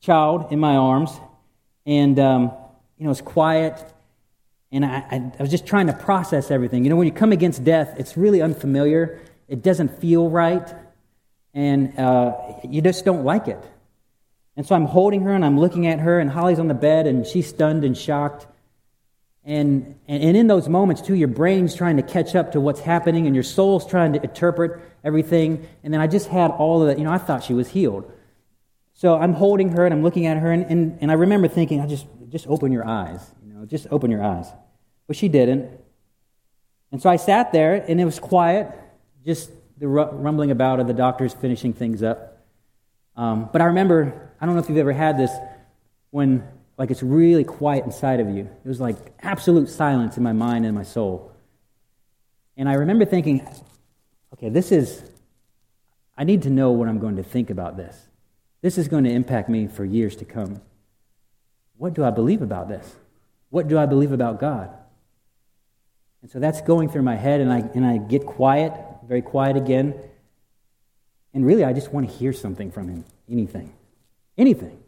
child 0.00 0.52
in 0.52 0.60
my 0.60 0.76
arms. 0.76 1.10
And 1.84 2.18
um, 2.18 2.52
you 2.98 3.04
know, 3.04 3.08
it 3.08 3.10
was 3.10 3.20
quiet. 3.20 3.94
And 4.70 4.84
I, 4.84 4.98
I, 5.10 5.32
I 5.38 5.42
was 5.42 5.50
just 5.50 5.66
trying 5.66 5.86
to 5.86 5.92
process 5.92 6.50
everything. 6.50 6.84
You 6.84 6.90
know, 6.90 6.96
when 6.96 7.06
you 7.06 7.12
come 7.12 7.32
against 7.32 7.64
death, 7.64 7.94
it's 7.98 8.16
really 8.16 8.42
unfamiliar. 8.42 9.20
It 9.46 9.62
doesn't 9.62 9.98
feel 10.00 10.28
right. 10.28 10.68
And 11.54 11.98
uh, 11.98 12.34
you 12.68 12.82
just 12.82 13.04
don't 13.04 13.24
like 13.24 13.48
it. 13.48 13.64
And 14.56 14.66
so 14.66 14.74
I'm 14.74 14.86
holding 14.86 15.22
her 15.22 15.32
and 15.32 15.44
I'm 15.44 15.58
looking 15.58 15.86
at 15.86 16.00
her, 16.00 16.18
and 16.18 16.28
Holly's 16.28 16.58
on 16.58 16.66
the 16.66 16.74
bed 16.74 17.06
and 17.06 17.24
she's 17.24 17.46
stunned 17.46 17.84
and 17.84 17.96
shocked. 17.96 18.46
And, 19.44 19.94
and, 20.08 20.22
and 20.22 20.36
in 20.36 20.48
those 20.48 20.68
moments, 20.68 21.00
too, 21.00 21.14
your 21.14 21.28
brain's 21.28 21.74
trying 21.74 21.96
to 21.96 22.02
catch 22.02 22.34
up 22.34 22.52
to 22.52 22.60
what's 22.60 22.80
happening 22.80 23.26
and 23.26 23.34
your 23.34 23.44
soul's 23.44 23.86
trying 23.86 24.12
to 24.14 24.22
interpret 24.22 24.82
everything. 25.04 25.66
And 25.82 25.94
then 25.94 26.00
I 26.00 26.08
just 26.08 26.26
had 26.26 26.50
all 26.50 26.82
of 26.82 26.88
that. 26.88 26.98
You 26.98 27.04
know, 27.04 27.12
I 27.12 27.18
thought 27.18 27.44
she 27.44 27.54
was 27.54 27.68
healed. 27.68 28.12
So 28.94 29.16
I'm 29.16 29.32
holding 29.32 29.70
her 29.70 29.86
and 29.86 29.94
I'm 29.94 30.02
looking 30.02 30.26
at 30.26 30.38
her, 30.38 30.50
and, 30.50 30.64
and, 30.66 30.98
and 31.00 31.10
I 31.10 31.14
remember 31.14 31.46
thinking, 31.46 31.80
I 31.80 31.86
just, 31.86 32.04
just 32.28 32.46
open 32.46 32.72
your 32.72 32.86
eyes. 32.86 33.20
You 33.44 33.52
know, 33.52 33.64
just 33.64 33.86
open 33.90 34.10
your 34.10 34.22
eyes. 34.22 34.46
But 35.06 35.16
she 35.16 35.28
didn't. 35.28 35.70
And 36.92 37.02
so 37.02 37.10
I 37.10 37.16
sat 37.16 37.52
there, 37.52 37.74
and 37.74 38.00
it 38.00 38.04
was 38.04 38.18
quiet, 38.18 38.70
just 39.24 39.50
the 39.78 39.88
rumbling 39.88 40.50
about 40.50 40.80
of 40.80 40.86
the 40.86 40.94
doctors 40.94 41.34
finishing 41.34 41.72
things 41.72 42.02
up. 42.02 42.46
Um, 43.16 43.48
but 43.52 43.60
I 43.60 43.66
remember, 43.66 44.32
I 44.40 44.46
don't 44.46 44.54
know 44.54 44.60
if 44.60 44.68
you've 44.68 44.78
ever 44.78 44.92
had 44.92 45.18
this, 45.18 45.30
when 46.10 46.46
like 46.78 46.90
it's 46.90 47.02
really 47.02 47.44
quiet 47.44 47.84
inside 47.84 48.20
of 48.20 48.28
you. 48.30 48.48
It 48.64 48.68
was 48.68 48.80
like 48.80 48.96
absolute 49.20 49.68
silence 49.68 50.16
in 50.16 50.22
my 50.22 50.32
mind 50.32 50.64
and 50.64 50.74
my 50.74 50.84
soul. 50.84 51.32
And 52.56 52.68
I 52.68 52.74
remember 52.74 53.04
thinking, 53.04 53.46
okay, 54.34 54.48
this 54.48 54.72
is, 54.72 55.02
I 56.16 56.24
need 56.24 56.42
to 56.42 56.50
know 56.50 56.70
what 56.70 56.88
I'm 56.88 56.98
going 56.98 57.16
to 57.16 57.22
think 57.22 57.50
about 57.50 57.76
this. 57.76 58.08
This 58.62 58.78
is 58.78 58.88
going 58.88 59.04
to 59.04 59.10
impact 59.10 59.48
me 59.48 59.66
for 59.66 59.84
years 59.84 60.16
to 60.16 60.24
come. 60.24 60.60
What 61.78 61.94
do 61.94 62.04
I 62.04 62.10
believe 62.10 62.42
about 62.42 62.68
this? 62.68 62.96
What 63.50 63.68
do 63.68 63.78
I 63.78 63.86
believe 63.86 64.12
about 64.12 64.38
God? 64.38 64.70
And 66.20 66.30
so 66.30 66.38
that's 66.38 66.60
going 66.60 66.90
through 66.90 67.02
my 67.02 67.16
head, 67.16 67.40
and 67.40 67.52
I, 67.52 67.60
and 67.74 67.86
I 67.86 67.96
get 67.96 68.26
quiet, 68.26 68.72
very 69.06 69.22
quiet 69.22 69.56
again. 69.56 69.94
And 71.32 71.46
really, 71.46 71.64
I 71.64 71.72
just 71.72 71.92
want 71.92 72.10
to 72.10 72.14
hear 72.14 72.32
something 72.32 72.70
from 72.70 72.88
Him 72.88 73.04
anything. 73.30 73.72
Anything. 74.36 74.78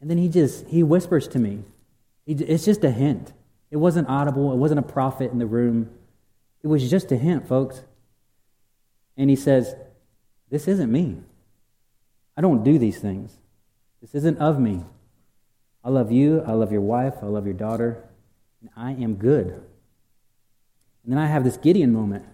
And 0.00 0.10
then 0.10 0.18
he 0.18 0.28
just, 0.28 0.66
he 0.66 0.82
whispers 0.82 1.28
to 1.28 1.38
me. 1.38 1.62
It's 2.26 2.64
just 2.64 2.84
a 2.84 2.90
hint. 2.90 3.32
It 3.70 3.76
wasn't 3.76 4.08
audible. 4.08 4.52
It 4.52 4.56
wasn't 4.56 4.80
a 4.80 4.82
prophet 4.82 5.30
in 5.30 5.38
the 5.38 5.46
room. 5.46 5.90
It 6.62 6.68
was 6.68 6.88
just 6.90 7.12
a 7.12 7.16
hint, 7.16 7.46
folks. 7.48 7.82
And 9.16 9.30
he 9.30 9.36
says, 9.36 9.74
This 10.50 10.68
isn't 10.68 10.90
me. 10.90 11.18
I 12.36 12.40
don't 12.40 12.64
do 12.64 12.78
these 12.78 12.98
things. 12.98 13.36
This 14.04 14.14
isn't 14.16 14.36
of 14.36 14.60
me. 14.60 14.84
I 15.82 15.88
love 15.88 16.12
you. 16.12 16.42
I 16.46 16.52
love 16.52 16.70
your 16.70 16.82
wife. 16.82 17.14
I 17.22 17.24
love 17.24 17.46
your 17.46 17.54
daughter. 17.54 18.04
And 18.60 18.68
I 18.76 18.90
am 19.02 19.14
good. 19.14 19.46
And 19.46 19.64
then 21.06 21.16
I 21.16 21.26
have 21.26 21.42
this 21.42 21.56
Gideon 21.56 21.90
moment 21.90 22.26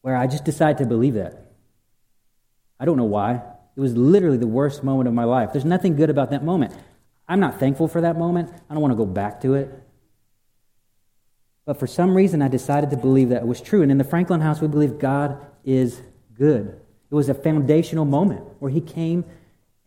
where 0.00 0.16
I 0.16 0.26
just 0.26 0.44
decide 0.44 0.78
to 0.78 0.86
believe 0.86 1.14
that. 1.14 1.52
I 2.80 2.84
don't 2.84 2.96
know 2.96 3.04
why. 3.04 3.40
It 3.76 3.80
was 3.80 3.96
literally 3.96 4.38
the 4.38 4.48
worst 4.48 4.82
moment 4.82 5.06
of 5.06 5.14
my 5.14 5.22
life. 5.22 5.52
There's 5.52 5.64
nothing 5.64 5.94
good 5.94 6.10
about 6.10 6.30
that 6.30 6.42
moment. 6.42 6.74
I'm 7.28 7.38
not 7.38 7.60
thankful 7.60 7.86
for 7.86 8.00
that 8.00 8.18
moment. 8.18 8.50
I 8.68 8.74
don't 8.74 8.82
want 8.82 8.90
to 8.90 8.96
go 8.96 9.06
back 9.06 9.40
to 9.42 9.54
it. 9.54 9.70
But 11.64 11.78
for 11.78 11.86
some 11.86 12.16
reason, 12.16 12.42
I 12.42 12.48
decided 12.48 12.90
to 12.90 12.96
believe 12.96 13.28
that 13.28 13.42
it 13.42 13.46
was 13.46 13.60
true. 13.60 13.82
And 13.82 13.92
in 13.92 13.98
the 13.98 14.04
Franklin 14.04 14.40
house, 14.40 14.60
we 14.60 14.66
believe 14.66 14.98
God 14.98 15.46
is 15.64 16.02
good. 16.34 16.80
It 17.08 17.14
was 17.14 17.28
a 17.28 17.34
foundational 17.34 18.04
moment 18.04 18.42
where 18.58 18.72
He 18.72 18.80
came 18.80 19.24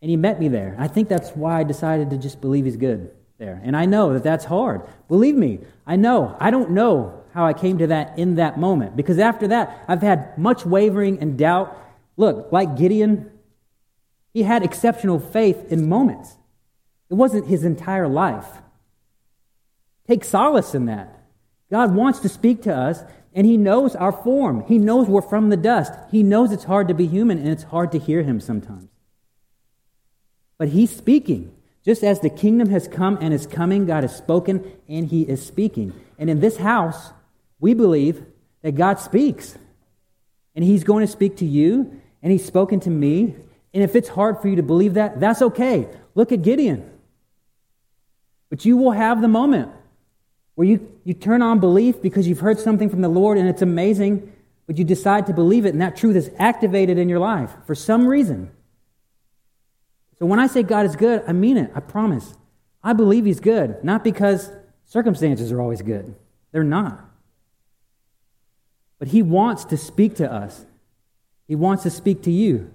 and 0.02 0.10
He 0.10 0.16
met 0.16 0.40
me 0.40 0.48
there. 0.48 0.76
I 0.78 0.88
think 0.88 1.08
that's 1.08 1.30
why 1.30 1.60
I 1.60 1.64
decided 1.64 2.10
to 2.10 2.18
just 2.18 2.40
believe 2.40 2.64
He's 2.64 2.76
good 2.76 3.10
there. 3.38 3.60
And 3.62 3.76
I 3.76 3.86
know 3.86 4.12
that 4.12 4.22
that's 4.22 4.44
hard. 4.44 4.82
Believe 5.08 5.34
me, 5.34 5.60
I 5.86 5.96
know. 5.96 6.36
I 6.40 6.50
don't 6.50 6.70
know 6.70 7.22
how 7.32 7.46
I 7.46 7.52
came 7.52 7.78
to 7.78 7.86
that 7.88 8.18
in 8.18 8.36
that 8.36 8.58
moment 8.58 8.96
because 8.96 9.18
after 9.18 9.48
that, 9.48 9.84
I've 9.88 10.02
had 10.02 10.36
much 10.36 10.66
wavering 10.66 11.18
and 11.20 11.38
doubt. 11.38 11.76
Look, 12.16 12.52
like 12.52 12.76
Gideon, 12.76 13.30
he 14.32 14.42
had 14.42 14.62
exceptional 14.62 15.18
faith 15.18 15.72
in 15.72 15.88
moments. 15.88 16.36
It 17.08 17.14
wasn't 17.14 17.46
his 17.46 17.64
entire 17.64 18.08
life. 18.08 18.46
Take 20.06 20.24
solace 20.24 20.74
in 20.74 20.86
that. 20.86 21.20
God 21.70 21.94
wants 21.94 22.18
to 22.20 22.28
speak 22.28 22.62
to 22.62 22.74
us, 22.74 23.04
and 23.32 23.46
He 23.46 23.56
knows 23.56 23.94
our 23.94 24.10
form. 24.10 24.64
He 24.66 24.76
knows 24.76 25.06
we're 25.06 25.22
from 25.22 25.50
the 25.50 25.56
dust. 25.56 25.92
He 26.10 26.24
knows 26.24 26.50
it's 26.50 26.64
hard 26.64 26.88
to 26.88 26.94
be 26.94 27.06
human, 27.06 27.38
and 27.38 27.48
it's 27.48 27.62
hard 27.62 27.92
to 27.92 27.98
hear 27.98 28.24
Him 28.24 28.40
sometimes. 28.40 28.89
But 30.60 30.68
He's 30.68 30.94
speaking. 30.94 31.54
Just 31.86 32.04
as 32.04 32.20
the 32.20 32.28
kingdom 32.28 32.68
has 32.68 32.86
come 32.86 33.16
and 33.22 33.32
is 33.32 33.46
coming, 33.46 33.86
God 33.86 34.04
has 34.04 34.14
spoken, 34.14 34.70
and 34.90 35.06
He 35.06 35.22
is 35.22 35.44
speaking. 35.44 35.94
And 36.18 36.28
in 36.28 36.40
this 36.40 36.58
house, 36.58 37.12
we 37.60 37.72
believe 37.72 38.22
that 38.60 38.72
God 38.72 39.00
speaks. 39.00 39.56
And 40.54 40.62
He's 40.62 40.84
going 40.84 41.00
to 41.00 41.10
speak 41.10 41.38
to 41.38 41.46
you, 41.46 41.98
and 42.22 42.30
He's 42.30 42.44
spoken 42.44 42.78
to 42.80 42.90
me. 42.90 43.34
And 43.72 43.82
if 43.82 43.96
it's 43.96 44.10
hard 44.10 44.42
for 44.42 44.48
you 44.48 44.56
to 44.56 44.62
believe 44.62 44.94
that, 44.94 45.18
that's 45.18 45.40
okay. 45.40 45.88
Look 46.14 46.30
at 46.30 46.42
Gideon. 46.42 46.90
But 48.50 48.66
you 48.66 48.76
will 48.76 48.92
have 48.92 49.22
the 49.22 49.28
moment 49.28 49.72
where 50.56 50.68
you, 50.68 50.94
you 51.04 51.14
turn 51.14 51.40
on 51.40 51.58
belief 51.58 52.02
because 52.02 52.28
you've 52.28 52.40
heard 52.40 52.58
something 52.58 52.90
from 52.90 53.00
the 53.00 53.08
Lord 53.08 53.38
and 53.38 53.48
it's 53.48 53.62
amazing, 53.62 54.30
but 54.66 54.76
you 54.76 54.84
decide 54.84 55.28
to 55.28 55.32
believe 55.32 55.64
it 55.64 55.70
and 55.70 55.80
that 55.80 55.96
truth 55.96 56.16
is 56.16 56.30
activated 56.38 56.98
in 56.98 57.08
your 57.08 57.18
life 57.18 57.50
for 57.66 57.74
some 57.74 58.06
reason. 58.06 58.50
So 60.20 60.26
when 60.26 60.38
I 60.38 60.46
say 60.46 60.62
God 60.62 60.84
is 60.84 60.96
good, 60.96 61.24
I 61.26 61.32
mean 61.32 61.56
it. 61.56 61.72
I 61.74 61.80
promise. 61.80 62.34
I 62.84 62.92
believe 62.92 63.24
He's 63.24 63.40
good, 63.40 63.82
not 63.82 64.04
because 64.04 64.50
circumstances 64.84 65.50
are 65.50 65.60
always 65.60 65.80
good. 65.80 66.14
They're 66.52 66.62
not. 66.62 67.00
But 68.98 69.08
He 69.08 69.22
wants 69.22 69.64
to 69.64 69.78
speak 69.78 70.16
to 70.16 70.30
us, 70.30 70.66
He 71.48 71.56
wants 71.56 71.82
to 71.84 71.90
speak 71.90 72.22
to 72.22 72.30
you. 72.30 72.72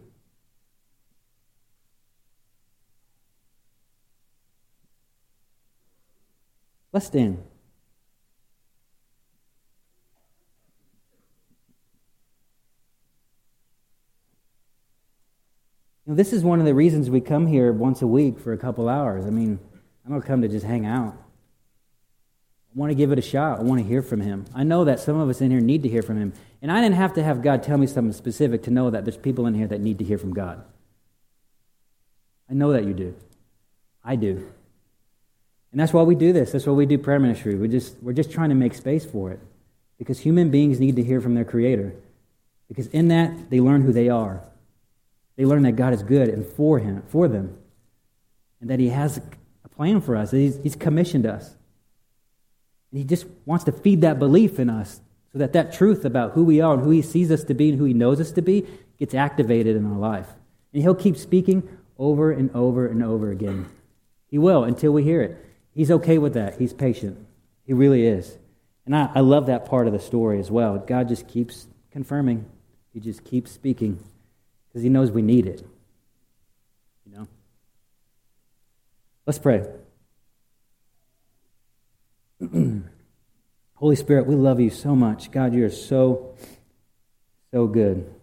Let's 6.91 7.07
stand. 7.07 7.43
This 16.15 16.33
is 16.33 16.43
one 16.43 16.59
of 16.59 16.65
the 16.65 16.73
reasons 16.73 17.09
we 17.09 17.21
come 17.21 17.47
here 17.47 17.71
once 17.71 18.01
a 18.01 18.07
week 18.07 18.39
for 18.39 18.53
a 18.53 18.57
couple 18.57 18.89
hours. 18.89 19.25
I 19.25 19.29
mean, 19.29 19.59
I 20.05 20.09
don't 20.09 20.21
come 20.21 20.41
to 20.41 20.47
just 20.47 20.65
hang 20.65 20.85
out. 20.85 21.13
I 21.13 22.79
want 22.79 22.91
to 22.91 22.95
give 22.95 23.11
it 23.11 23.19
a 23.19 23.21
shot. 23.21 23.59
I 23.59 23.63
want 23.63 23.81
to 23.81 23.87
hear 23.87 24.01
from 24.01 24.21
him. 24.21 24.45
I 24.53 24.63
know 24.63 24.83
that 24.83 24.99
some 24.99 25.19
of 25.19 25.29
us 25.29 25.41
in 25.41 25.49
here 25.49 25.61
need 25.61 25.83
to 25.83 25.89
hear 25.89 26.01
from 26.01 26.17
him. 26.17 26.33
And 26.61 26.71
I 26.71 26.81
didn't 26.81 26.95
have 26.95 27.13
to 27.13 27.23
have 27.23 27.41
God 27.41 27.63
tell 27.63 27.77
me 27.77 27.87
something 27.87 28.13
specific 28.13 28.63
to 28.63 28.71
know 28.71 28.89
that 28.89 29.05
there's 29.05 29.17
people 29.17 29.45
in 29.45 29.53
here 29.53 29.67
that 29.67 29.79
need 29.79 29.99
to 29.99 30.05
hear 30.05 30.17
from 30.17 30.33
God. 30.33 30.63
I 32.49 32.53
know 32.53 32.73
that 32.73 32.83
you 32.83 32.93
do. 32.93 33.15
I 34.03 34.15
do. 34.15 34.47
And 35.71 35.79
that's 35.79 35.93
why 35.93 36.03
we 36.03 36.15
do 36.15 36.33
this. 36.33 36.51
That's 36.51 36.65
why 36.65 36.73
we 36.73 36.85
do 36.85 36.97
prayer 36.97 37.19
ministry. 37.19 37.55
We 37.55 37.67
just, 37.67 38.01
we're 38.01 38.13
just 38.13 38.31
trying 38.31 38.49
to 38.49 38.55
make 38.55 38.73
space 38.75 39.05
for 39.05 39.31
it. 39.31 39.39
Because 39.97 40.19
human 40.19 40.49
beings 40.49 40.79
need 40.79 40.97
to 40.97 41.03
hear 41.03 41.21
from 41.21 41.33
their 41.33 41.45
Creator. 41.45 41.93
Because 42.67 42.87
in 42.87 43.07
that, 43.07 43.49
they 43.49 43.59
learn 43.59 43.81
who 43.81 43.93
they 43.93 44.09
are. 44.09 44.41
They 45.35 45.45
learn 45.45 45.63
that 45.63 45.75
God 45.75 45.93
is 45.93 46.03
good 46.03 46.29
and 46.29 46.45
for, 46.45 46.79
him, 46.79 47.03
for 47.07 47.27
them. 47.27 47.57
And 48.61 48.69
that 48.69 48.79
He 48.79 48.89
has 48.89 49.19
a 49.63 49.69
plan 49.69 50.01
for 50.01 50.15
us. 50.15 50.31
He's, 50.31 50.57
he's 50.57 50.75
commissioned 50.75 51.25
us. 51.25 51.55
And 52.91 52.99
He 52.99 53.03
just 53.03 53.25
wants 53.45 53.65
to 53.65 53.71
feed 53.71 54.01
that 54.01 54.19
belief 54.19 54.59
in 54.59 54.69
us 54.69 55.01
so 55.33 55.39
that 55.39 55.53
that 55.53 55.73
truth 55.73 56.05
about 56.05 56.31
who 56.31 56.43
we 56.43 56.61
are 56.61 56.75
and 56.75 56.83
who 56.83 56.91
He 56.91 57.01
sees 57.01 57.31
us 57.31 57.43
to 57.45 57.53
be 57.53 57.69
and 57.69 57.77
who 57.77 57.85
He 57.85 57.93
knows 57.93 58.21
us 58.21 58.31
to 58.31 58.41
be 58.41 58.65
gets 58.97 59.13
activated 59.13 59.75
in 59.75 59.85
our 59.85 59.97
life. 59.97 60.27
And 60.73 60.81
He'll 60.81 60.95
keep 60.95 61.17
speaking 61.17 61.67
over 61.97 62.31
and 62.31 62.49
over 62.55 62.87
and 62.87 63.03
over 63.03 63.31
again. 63.31 63.69
He 64.27 64.37
will 64.37 64.63
until 64.63 64.91
we 64.91 65.03
hear 65.03 65.21
it. 65.21 65.45
He's 65.73 65.91
okay 65.91 66.17
with 66.17 66.33
that. 66.33 66.57
He's 66.57 66.73
patient. 66.73 67.17
He 67.65 67.73
really 67.73 68.05
is. 68.05 68.37
And 68.85 68.95
I, 68.95 69.09
I 69.15 69.19
love 69.19 69.47
that 69.47 69.65
part 69.65 69.87
of 69.87 69.93
the 69.93 69.99
story 69.99 70.39
as 70.39 70.49
well. 70.49 70.77
God 70.77 71.09
just 71.09 71.27
keeps 71.27 71.67
confirming, 71.91 72.45
He 72.93 73.01
just 73.01 73.25
keeps 73.25 73.51
speaking 73.51 73.99
because 74.75 74.83
He 74.83 74.89
knows 74.89 75.09
we 75.09 75.21
need 75.21 75.47
it. 75.47 75.65
You 77.05 77.17
know? 77.17 77.27
Let's 79.25 79.39
pray. 79.39 79.65
Holy 83.75 83.95
Spirit, 83.95 84.27
we 84.27 84.35
love 84.35 84.59
you 84.59 84.69
so 84.69 84.93
much. 84.93 85.31
God, 85.31 85.53
you 85.53 85.63
are 85.63 85.69
so, 85.69 86.35
so 87.51 87.67
good. 87.67 88.13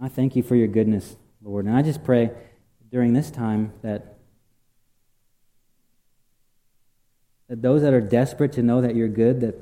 I 0.00 0.08
thank 0.08 0.36
you 0.36 0.42
for 0.42 0.56
your 0.56 0.68
goodness, 0.68 1.16
Lord. 1.42 1.66
And 1.66 1.76
I 1.76 1.82
just 1.82 2.02
pray 2.02 2.30
during 2.90 3.12
this 3.12 3.30
time 3.30 3.74
that 3.82 4.14
That 7.48 7.60
those 7.60 7.80
that 7.82 7.92
are 7.94 8.00
desperate 8.00 8.52
to 8.52 8.62
know 8.62 8.82
that 8.82 8.94
you're 8.94 9.08
good, 9.08 9.40
that 9.40 9.54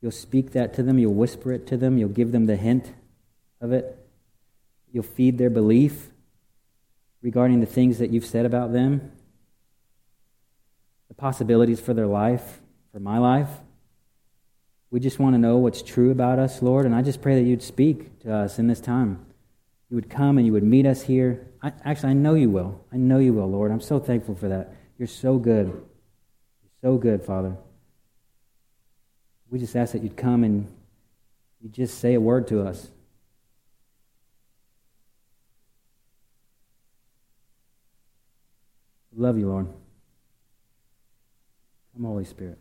you'll 0.00 0.12
speak 0.12 0.52
that 0.52 0.72
to 0.74 0.82
them, 0.82 0.98
you'll 0.98 1.14
whisper 1.14 1.52
it 1.52 1.66
to 1.68 1.76
them, 1.76 1.98
you'll 1.98 2.08
give 2.08 2.32
them 2.32 2.46
the 2.46 2.56
hint 2.56 2.94
of 3.60 3.70
it, 3.70 4.07
you'll 4.98 5.04
feed 5.04 5.38
their 5.38 5.48
belief 5.48 6.10
regarding 7.22 7.60
the 7.60 7.66
things 7.66 7.98
that 7.98 8.10
you've 8.10 8.26
said 8.26 8.44
about 8.44 8.72
them, 8.72 9.12
the 11.06 11.14
possibilities 11.14 11.78
for 11.78 11.94
their 11.94 12.08
life, 12.08 12.60
for 12.92 12.98
my 12.98 13.16
life. 13.16 13.48
We 14.90 14.98
just 14.98 15.20
want 15.20 15.34
to 15.34 15.38
know 15.38 15.58
what's 15.58 15.82
true 15.82 16.10
about 16.10 16.40
us, 16.40 16.62
Lord, 16.62 16.84
and 16.84 16.96
I 16.96 17.02
just 17.02 17.22
pray 17.22 17.36
that 17.36 17.48
you'd 17.48 17.62
speak 17.62 18.18
to 18.22 18.34
us 18.34 18.58
in 18.58 18.66
this 18.66 18.80
time. 18.80 19.24
You 19.88 19.94
would 19.94 20.10
come 20.10 20.36
and 20.36 20.44
you 20.44 20.52
would 20.52 20.64
meet 20.64 20.84
us 20.84 21.02
here. 21.02 21.46
I, 21.62 21.70
actually, 21.84 22.10
I 22.10 22.14
know 22.14 22.34
you 22.34 22.50
will. 22.50 22.84
I 22.92 22.96
know 22.96 23.18
you 23.18 23.32
will, 23.32 23.48
Lord. 23.48 23.70
I'm 23.70 23.80
so 23.80 24.00
thankful 24.00 24.34
for 24.34 24.48
that. 24.48 24.74
You're 24.98 25.06
so 25.06 25.38
good. 25.38 25.68
You're 25.68 26.80
so 26.82 26.96
good, 26.96 27.22
Father. 27.22 27.56
We 29.48 29.60
just 29.60 29.76
ask 29.76 29.92
that 29.92 30.02
you'd 30.02 30.16
come 30.16 30.42
and 30.42 30.66
you 31.60 31.68
just 31.68 32.00
say 32.00 32.14
a 32.14 32.20
word 32.20 32.48
to 32.48 32.66
us. 32.66 32.90
Love 39.18 39.36
you, 39.36 39.48
Lord. 39.48 39.66
Come, 41.92 42.04
Holy 42.04 42.24
Spirit. 42.24 42.60